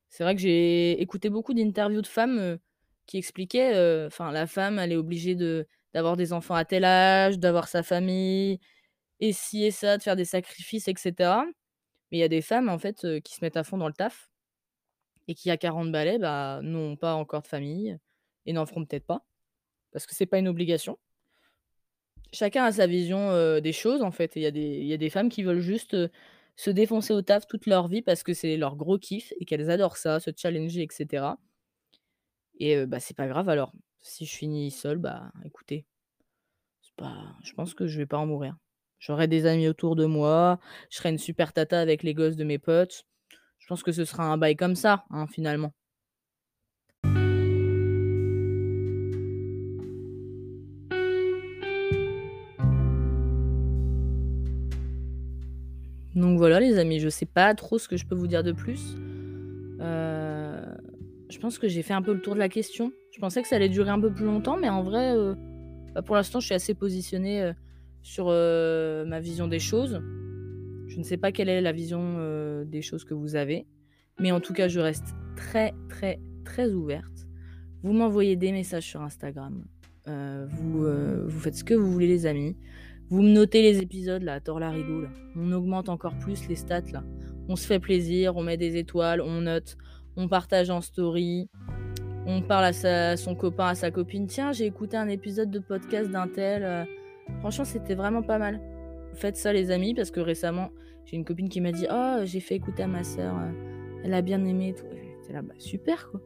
C'est 0.09 0.23
vrai 0.23 0.35
que 0.35 0.41
j'ai 0.41 0.99
écouté 1.01 1.29
beaucoup 1.29 1.53
d'interviews 1.53 2.01
de 2.01 2.07
femmes, 2.07 2.57
qui 3.05 3.17
expliquaient, 3.17 4.05
enfin, 4.07 4.31
la 4.31 4.47
femme, 4.47 4.79
elle 4.79 4.91
est 4.93 4.97
obligée 4.97 5.35
de 5.35 5.67
d'avoir 5.93 6.17
des 6.17 6.33
enfants 6.33 6.55
à 6.55 6.65
tel 6.65 6.85
âge, 6.85 7.37
d'avoir 7.37 7.67
sa 7.67 7.83
famille 7.83 8.59
et 9.19 9.31
ci 9.31 9.63
et 9.63 9.71
ça, 9.71 9.97
de 9.97 10.03
faire 10.03 10.15
des 10.15 10.25
sacrifices 10.25 10.87
et 10.87 10.93
cetera. 10.97 11.45
Mais 12.11 12.17
il 12.17 12.21
y 12.21 12.23
a 12.23 12.27
des 12.27 12.41
femmes, 12.41 12.67
en 12.69 12.79
fait, 12.79 13.05
qui 13.21 13.35
se 13.35 13.43
mettent 13.43 13.57
à 13.57 13.63
fond 13.63 13.77
dans 13.77 13.87
le 13.87 13.93
taf 13.93 14.31
et 15.27 15.35
qui, 15.35 15.49
à 15.51 15.57
40 15.57 15.91
balais, 15.91 16.19
bah, 16.19 16.59
n'ont 16.63 16.95
pas 16.95 17.15
encore 17.15 17.41
de 17.41 17.47
famille 17.47 17.97
et 18.45 18.53
n'en 18.53 18.65
feront 18.65 18.85
peut-être 18.85 19.05
pas 19.05 19.25
parce 19.91 20.05
que 20.07 20.15
c'est 20.15 20.25
pas 20.25 20.39
une 20.39 20.47
obligation. 20.47 20.97
Chacun 22.33 22.63
a 22.65 22.71
sa 22.71 22.87
vision, 22.87 23.59
des 23.59 23.73
choses, 23.73 24.01
en 24.01 24.11
fait 24.11 24.35
il 24.35 24.41
y 24.41 24.93
a 24.93 24.97
des 24.97 25.09
femmes 25.09 25.29
qui 25.29 25.43
veulent 25.43 25.59
juste, 25.59 25.95
se 26.55 26.69
défoncer 26.71 27.13
au 27.13 27.21
taf 27.21 27.47
toute 27.47 27.65
leur 27.67 27.87
vie 27.87 28.01
parce 28.01 28.23
que 28.23 28.33
c'est 28.33 28.57
leur 28.57 28.75
gros 28.75 28.97
kiff 28.97 29.33
et 29.39 29.45
qu'elles 29.45 29.69
adorent 29.69 29.97
ça, 29.97 30.19
se 30.19 30.31
challenger 30.35 30.81
et 30.83 30.87
cetera 30.91 31.37
et 32.59 32.85
bah, 32.85 32.99
c'est 32.99 33.15
pas 33.15 33.27
grave 33.27 33.49
alors. 33.49 33.73
Si 34.01 34.25
je 34.25 34.35
finis 34.35 34.71
seule, 34.71 34.97
bah, 34.97 35.31
écoutez, 35.45 35.85
pas 36.97 37.35
je 37.43 37.53
pense 37.53 37.73
que 37.73 37.87
je 37.87 37.97
vais 37.97 38.05
pas 38.05 38.17
en 38.17 38.25
mourir. 38.25 38.57
J'aurai 38.99 39.27
des 39.27 39.45
amis 39.45 39.67
autour 39.67 39.95
de 39.95 40.05
moi, 40.05 40.59
je 40.89 40.97
serai 40.97 41.09
une 41.09 41.17
super 41.17 41.53
tata 41.53 41.79
avec 41.81 42.03
les 42.03 42.13
gosses 42.13 42.35
de 42.35 42.43
mes 42.43 42.59
potes. 42.59 43.05
Je 43.63 43.67
pense 43.69 43.81
que 43.81 43.93
ce 43.93 44.03
sera 44.03 44.25
un 44.25 44.37
bail 44.37 44.57
comme 44.57 44.75
ça, 44.75 45.05
hein, 45.09 45.25
finalement. 45.25 45.71
Donc 56.13 56.37
voilà 56.37 56.59
les 56.59 56.77
amis, 56.77 56.99
je 56.99 57.07
sais 57.07 57.25
pas 57.25 57.55
trop 57.55 57.79
ce 57.79 57.87
que 57.87 57.95
je 57.95 58.05
peux 58.05 58.15
vous 58.15 58.27
dire 58.27 58.43
de 58.43 58.51
plus. 58.51 58.97
Euh, 59.79 60.61
je 61.29 61.39
pense 61.39 61.57
que 61.57 61.69
j'ai 61.69 61.83
fait 61.83 61.93
un 61.93 62.01
peu 62.01 62.11
le 62.13 62.19
tour 62.19 62.33
de 62.33 62.39
la 62.39 62.49
question. 62.49 62.91
Je 63.11 63.19
pensais 63.21 63.41
que 63.41 63.47
ça 63.47 63.55
allait 63.55 63.69
durer 63.69 63.91
un 63.91 63.99
peu 64.01 64.11
plus 64.11 64.25
longtemps, 64.25 64.57
mais 64.57 64.67
en 64.67 64.83
vrai, 64.83 65.15
euh, 65.15 65.35
bah, 65.95 66.01
pour 66.01 66.17
l'instant, 66.17 66.41
je 66.41 66.47
suis 66.47 66.55
assez 66.55 66.73
positionnée 66.73 67.41
euh, 67.41 67.53
sur 68.01 68.25
ma 68.25 69.21
vision 69.21 69.47
des 69.47 69.59
choses. 69.59 70.01
Je 70.87 70.97
ne 70.97 71.03
sais 71.03 71.15
pas 71.15 71.31
quelle 71.31 71.47
est 71.47 71.61
la 71.61 71.71
vision 71.71 72.17
des 72.69 72.81
choses 72.81 73.03
que 73.03 73.13
vous 73.13 73.35
avez, 73.35 73.65
mais 74.19 74.31
en 74.31 74.39
tout 74.39 74.53
cas, 74.53 74.67
je 74.67 74.79
reste 74.79 75.15
très, 75.35 75.73
très, 75.89 76.19
très 76.45 76.71
ouverte. 76.71 77.27
Vous 77.83 77.93
m'envoyez 77.93 78.35
des 78.35 78.51
messages 78.51 78.85
sur 78.85 79.01
Instagram. 79.01 79.65
vous, 80.05 80.85
vous 81.27 81.39
faites 81.39 81.55
ce 81.55 81.63
que 81.63 81.73
vous 81.73 81.91
voulez, 81.91 82.07
les 82.07 82.25
amis. 82.25 82.55
Vous 83.09 83.21
me 83.21 83.29
notez 83.29 83.61
les 83.61 83.79
épisodes 83.79 84.23
là, 84.23 84.39
tort 84.39 84.59
la 84.59 84.71
rigole. 84.71 85.09
On 85.35 85.51
augmente 85.51 85.89
encore 85.89 86.17
plus 86.17 86.47
les 86.47 86.55
stats 86.55 86.91
là. 86.91 87.03
On 87.49 87.55
se 87.55 87.67
fait 87.67 87.79
plaisir, 87.79 88.37
on 88.37 88.43
met 88.43 88.57
des 88.57 88.77
étoiles, 88.77 89.21
on 89.21 89.41
note, 89.41 89.75
on 90.15 90.27
partage 90.27 90.69
en 90.69 90.81
story, 90.81 91.49
on 92.25 92.41
parle 92.41 92.73
à 92.85 93.17
son 93.17 93.35
copain, 93.35 93.67
à 93.67 93.75
sa 93.75 93.91
copine. 93.91 94.27
Tiens, 94.27 94.51
j'ai 94.53 94.65
écouté 94.65 94.95
un 94.97 95.09
épisode 95.09 95.51
de 95.51 95.59
podcast 95.59 96.09
d'un 96.09 96.27
tel. 96.27 96.63
Euh, 96.63 96.85
franchement, 97.39 97.65
c'était 97.65 97.95
vraiment 97.95 98.23
pas 98.23 98.37
mal. 98.37 98.61
Faites 99.13 99.35
ça 99.35 99.51
les 99.51 99.71
amis 99.71 99.93
parce 99.93 100.09
que 100.09 100.21
récemment, 100.21 100.69
j'ai 101.05 101.15
une 101.15 101.25
copine 101.25 101.49
qui 101.49 101.61
m'a 101.61 101.71
dit 101.71 101.87
"Oh, 101.91 102.19
j'ai 102.23 102.39
fait 102.39 102.55
écouter 102.55 102.83
à 102.83 102.87
ma 102.87 103.03
soeur, 103.03 103.35
euh, 103.37 104.01
elle 104.03 104.13
a 104.13 104.21
bien 104.21 104.43
aimé 104.45 104.73
tout." 104.77 104.85
là, 105.31 105.41
bah, 105.41 105.53
super 105.57 106.09
quoi. 106.11 106.21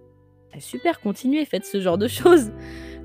Eh, 0.55 0.59
super, 0.59 0.99
continuez, 1.01 1.45
faites 1.45 1.65
ce 1.65 1.79
genre 1.81 1.97
de 1.97 2.07
choses. 2.07 2.51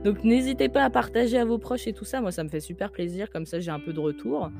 Donc 0.05 0.25
n'hésitez 0.25 0.69
pas 0.69 0.85
à 0.85 0.91
partager 0.91 1.39
à 1.39 1.45
vos 1.45 1.59
proches 1.59 1.87
et 1.87 1.93
tout 1.93 2.05
ça. 2.05 2.21
Moi, 2.21 2.33
ça 2.33 2.45
me 2.45 2.49
fait 2.49 2.61
super 2.61 2.93
plaisir. 2.93 3.31
Comme 3.31 3.47
ça, 3.47 3.61
j'ai 3.61 3.71
un 3.71 3.81
peu 3.81 3.93
de 3.93 4.01
retour. 4.01 4.51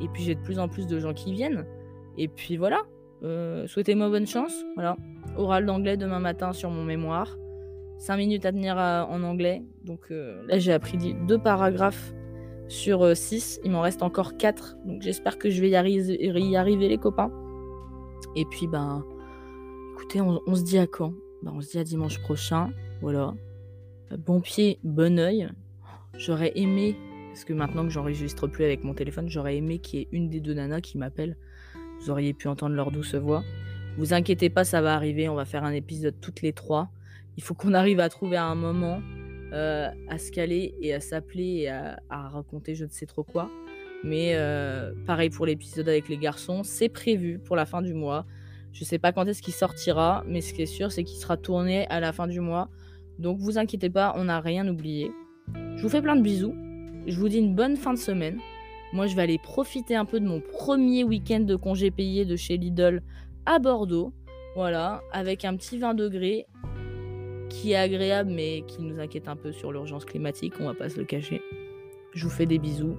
Et 0.00 0.08
puis, 0.08 0.22
j'ai 0.22 0.34
de 0.34 0.40
plus 0.40 0.58
en 0.58 0.68
plus 0.68 0.86
de 0.86 0.98
gens 0.98 1.12
qui 1.12 1.32
viennent. 1.32 1.66
Et 2.16 2.28
puis 2.28 2.56
voilà. 2.56 2.82
Euh, 3.22 3.66
souhaitez-moi 3.66 4.08
bonne 4.08 4.26
chance. 4.26 4.64
Voilà. 4.74 4.96
Oral 5.36 5.66
d'anglais 5.66 5.96
demain 5.96 6.20
matin 6.20 6.52
sur 6.52 6.70
mon 6.70 6.84
mémoire. 6.84 7.36
5 7.98 8.16
minutes 8.16 8.46
à 8.46 8.52
tenir 8.52 8.78
euh, 8.78 9.02
en 9.02 9.22
anglais. 9.24 9.62
Donc 9.84 10.10
là, 10.10 10.58
j'ai 10.58 10.72
appris 10.72 10.96
deux 11.26 11.38
paragraphes 11.38 12.12
sur 12.68 13.16
6. 13.16 13.60
Il 13.64 13.70
m'en 13.70 13.80
reste 13.80 14.02
encore 14.02 14.36
4. 14.36 14.78
Donc 14.84 15.02
j'espère 15.02 15.38
que 15.38 15.50
je 15.50 15.60
vais 15.60 15.70
y, 15.70 15.76
arriver, 15.76 16.88
les 16.88 16.98
copains. 16.98 17.32
Et 18.36 18.44
puis, 18.44 18.66
ben, 18.66 19.04
écoutez, 19.94 20.20
on, 20.20 20.40
on 20.46 20.54
se 20.54 20.62
dit 20.62 20.78
à 20.78 20.86
quand? 20.86 21.12
Ben, 21.42 21.52
On 21.54 21.60
se 21.60 21.70
dit 21.70 21.78
à 21.78 21.84
dimanche 21.84 22.20
prochain. 22.20 22.70
Voilà. 23.00 23.34
Bon 24.18 24.40
pied, 24.40 24.78
bon 24.82 25.18
oeil. 25.18 25.48
J'aurais 26.16 26.52
aimé, 26.56 26.96
parce 27.28 27.44
que 27.44 27.52
maintenant 27.52 27.84
que 27.84 27.90
j'enregistre 27.90 28.46
plus 28.48 28.64
avec 28.64 28.82
mon 28.82 28.94
téléphone, 28.94 29.28
j'aurais 29.28 29.56
aimé 29.56 29.78
qu'il 29.78 30.00
y 30.00 30.02
ait 30.02 30.08
une 30.12 30.28
des 30.28 30.40
deux 30.40 30.54
nanas 30.54 30.80
qui 30.80 30.98
m'appelle. 30.98 31.36
Vous 32.00 32.10
auriez 32.10 32.32
pu 32.32 32.48
entendre 32.48 32.74
leur 32.74 32.90
douce 32.90 33.14
voix. 33.14 33.44
Vous 33.96 34.14
inquiétez 34.14 34.50
pas, 34.50 34.64
ça 34.64 34.80
va 34.80 34.94
arriver. 34.94 35.28
On 35.28 35.34
va 35.34 35.44
faire 35.44 35.64
un 35.64 35.72
épisode 35.72 36.14
toutes 36.20 36.42
les 36.42 36.52
trois. 36.52 36.88
Il 37.36 37.42
faut 37.42 37.54
qu'on 37.54 37.74
arrive 37.74 38.00
à 38.00 38.08
trouver 38.08 38.36
un 38.36 38.54
moment 38.54 39.00
euh, 39.52 39.90
à 40.08 40.18
se 40.18 40.30
caler 40.30 40.74
et 40.80 40.94
à 40.94 41.00
s'appeler 41.00 41.62
et 41.62 41.68
à, 41.68 41.98
raconter 42.10 42.74
je 42.74 42.84
ne 42.84 42.90
sais 42.90 43.06
trop 43.06 43.24
quoi. 43.24 43.50
Mais 44.04 44.32
euh, 44.34 44.92
pareil 45.06 45.30
pour 45.30 45.46
l'épisode 45.46 45.88
avec 45.88 46.08
les 46.08 46.18
garçons, 46.18 46.62
c'est 46.62 46.88
prévu 46.88 47.38
pour 47.38 47.56
la 47.56 47.66
fin 47.66 47.82
du 47.82 47.94
mois. 47.94 48.26
Je 48.72 48.84
sais 48.84 48.98
pas 48.98 49.12
quand 49.12 49.26
est-ce 49.26 49.42
qu'il 49.42 49.54
sortira, 49.54 50.22
mais 50.26 50.40
ce 50.40 50.52
qui 50.54 50.62
est 50.62 50.66
sûr, 50.66 50.92
c'est 50.92 51.02
qu'il 51.02 51.18
sera 51.18 51.36
tourné 51.36 51.86
à 51.88 52.00
la 52.00 52.12
fin 52.12 52.26
du 52.26 52.40
mois. 52.40 52.68
Donc 53.18 53.38
vous 53.38 53.58
inquiétez 53.58 53.90
pas, 53.90 54.12
on 54.16 54.24
n'a 54.24 54.40
rien 54.40 54.68
oublié. 54.68 55.10
Je 55.76 55.82
vous 55.82 55.88
fais 55.88 56.02
plein 56.02 56.16
de 56.16 56.22
bisous. 56.22 56.54
Je 57.06 57.18
vous 57.18 57.28
dis 57.28 57.38
une 57.38 57.54
bonne 57.54 57.76
fin 57.76 57.94
de 57.94 57.98
semaine. 57.98 58.38
Moi, 58.92 59.06
je 59.06 59.14
vais 59.14 59.22
aller 59.22 59.38
profiter 59.38 59.96
un 59.96 60.04
peu 60.04 60.18
de 60.18 60.26
mon 60.26 60.40
premier 60.40 61.04
week-end 61.04 61.40
de 61.40 61.56
congé 61.56 61.90
payé 61.90 62.24
de 62.24 62.36
chez 62.36 62.56
Lidl 62.56 63.02
à 63.46 63.58
Bordeaux. 63.58 64.12
Voilà, 64.54 65.02
avec 65.12 65.44
un 65.44 65.56
petit 65.56 65.78
20 65.78 65.94
degrés. 65.94 66.46
Qui 67.48 67.72
est 67.72 67.76
agréable, 67.76 68.30
mais 68.30 68.62
qui 68.66 68.82
nous 68.82 69.00
inquiète 69.00 69.28
un 69.28 69.36
peu 69.36 69.52
sur 69.52 69.72
l'urgence 69.72 70.04
climatique, 70.04 70.54
on 70.60 70.66
va 70.66 70.74
pas 70.74 70.88
se 70.88 70.98
le 70.98 71.04
cacher. 71.04 71.40
Je 72.14 72.24
vous 72.24 72.30
fais 72.30 72.46
des 72.46 72.58
bisous. 72.58 72.96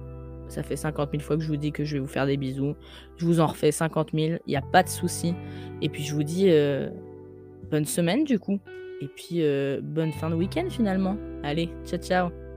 Ça 0.48 0.62
fait 0.62 0.76
50 0.76 1.10
000 1.12 1.22
fois 1.22 1.36
que 1.36 1.42
je 1.42 1.48
vous 1.48 1.56
dis 1.56 1.70
que 1.70 1.84
je 1.84 1.94
vais 1.94 2.00
vous 2.00 2.08
faire 2.08 2.26
des 2.26 2.36
bisous. 2.36 2.74
Je 3.18 3.24
vous 3.24 3.40
en 3.40 3.46
refais 3.46 3.70
50 3.70 4.10
000, 4.12 4.38
il 4.46 4.50
n'y 4.50 4.56
a 4.56 4.62
pas 4.62 4.82
de 4.82 4.88
souci. 4.88 5.34
Et 5.80 5.88
puis 5.88 6.02
je 6.02 6.14
vous 6.14 6.24
dis 6.24 6.46
euh, 6.48 6.90
bonne 7.70 7.84
semaine 7.84 8.24
du 8.24 8.38
coup. 8.38 8.58
Et 9.00 9.06
puis 9.06 9.42
euh, 9.42 9.80
bonne 9.82 10.12
fin 10.12 10.28
de 10.28 10.34
week-end 10.34 10.66
finalement. 10.68 11.16
Allez, 11.42 11.70
ciao 11.84 12.00
ciao 12.00 12.49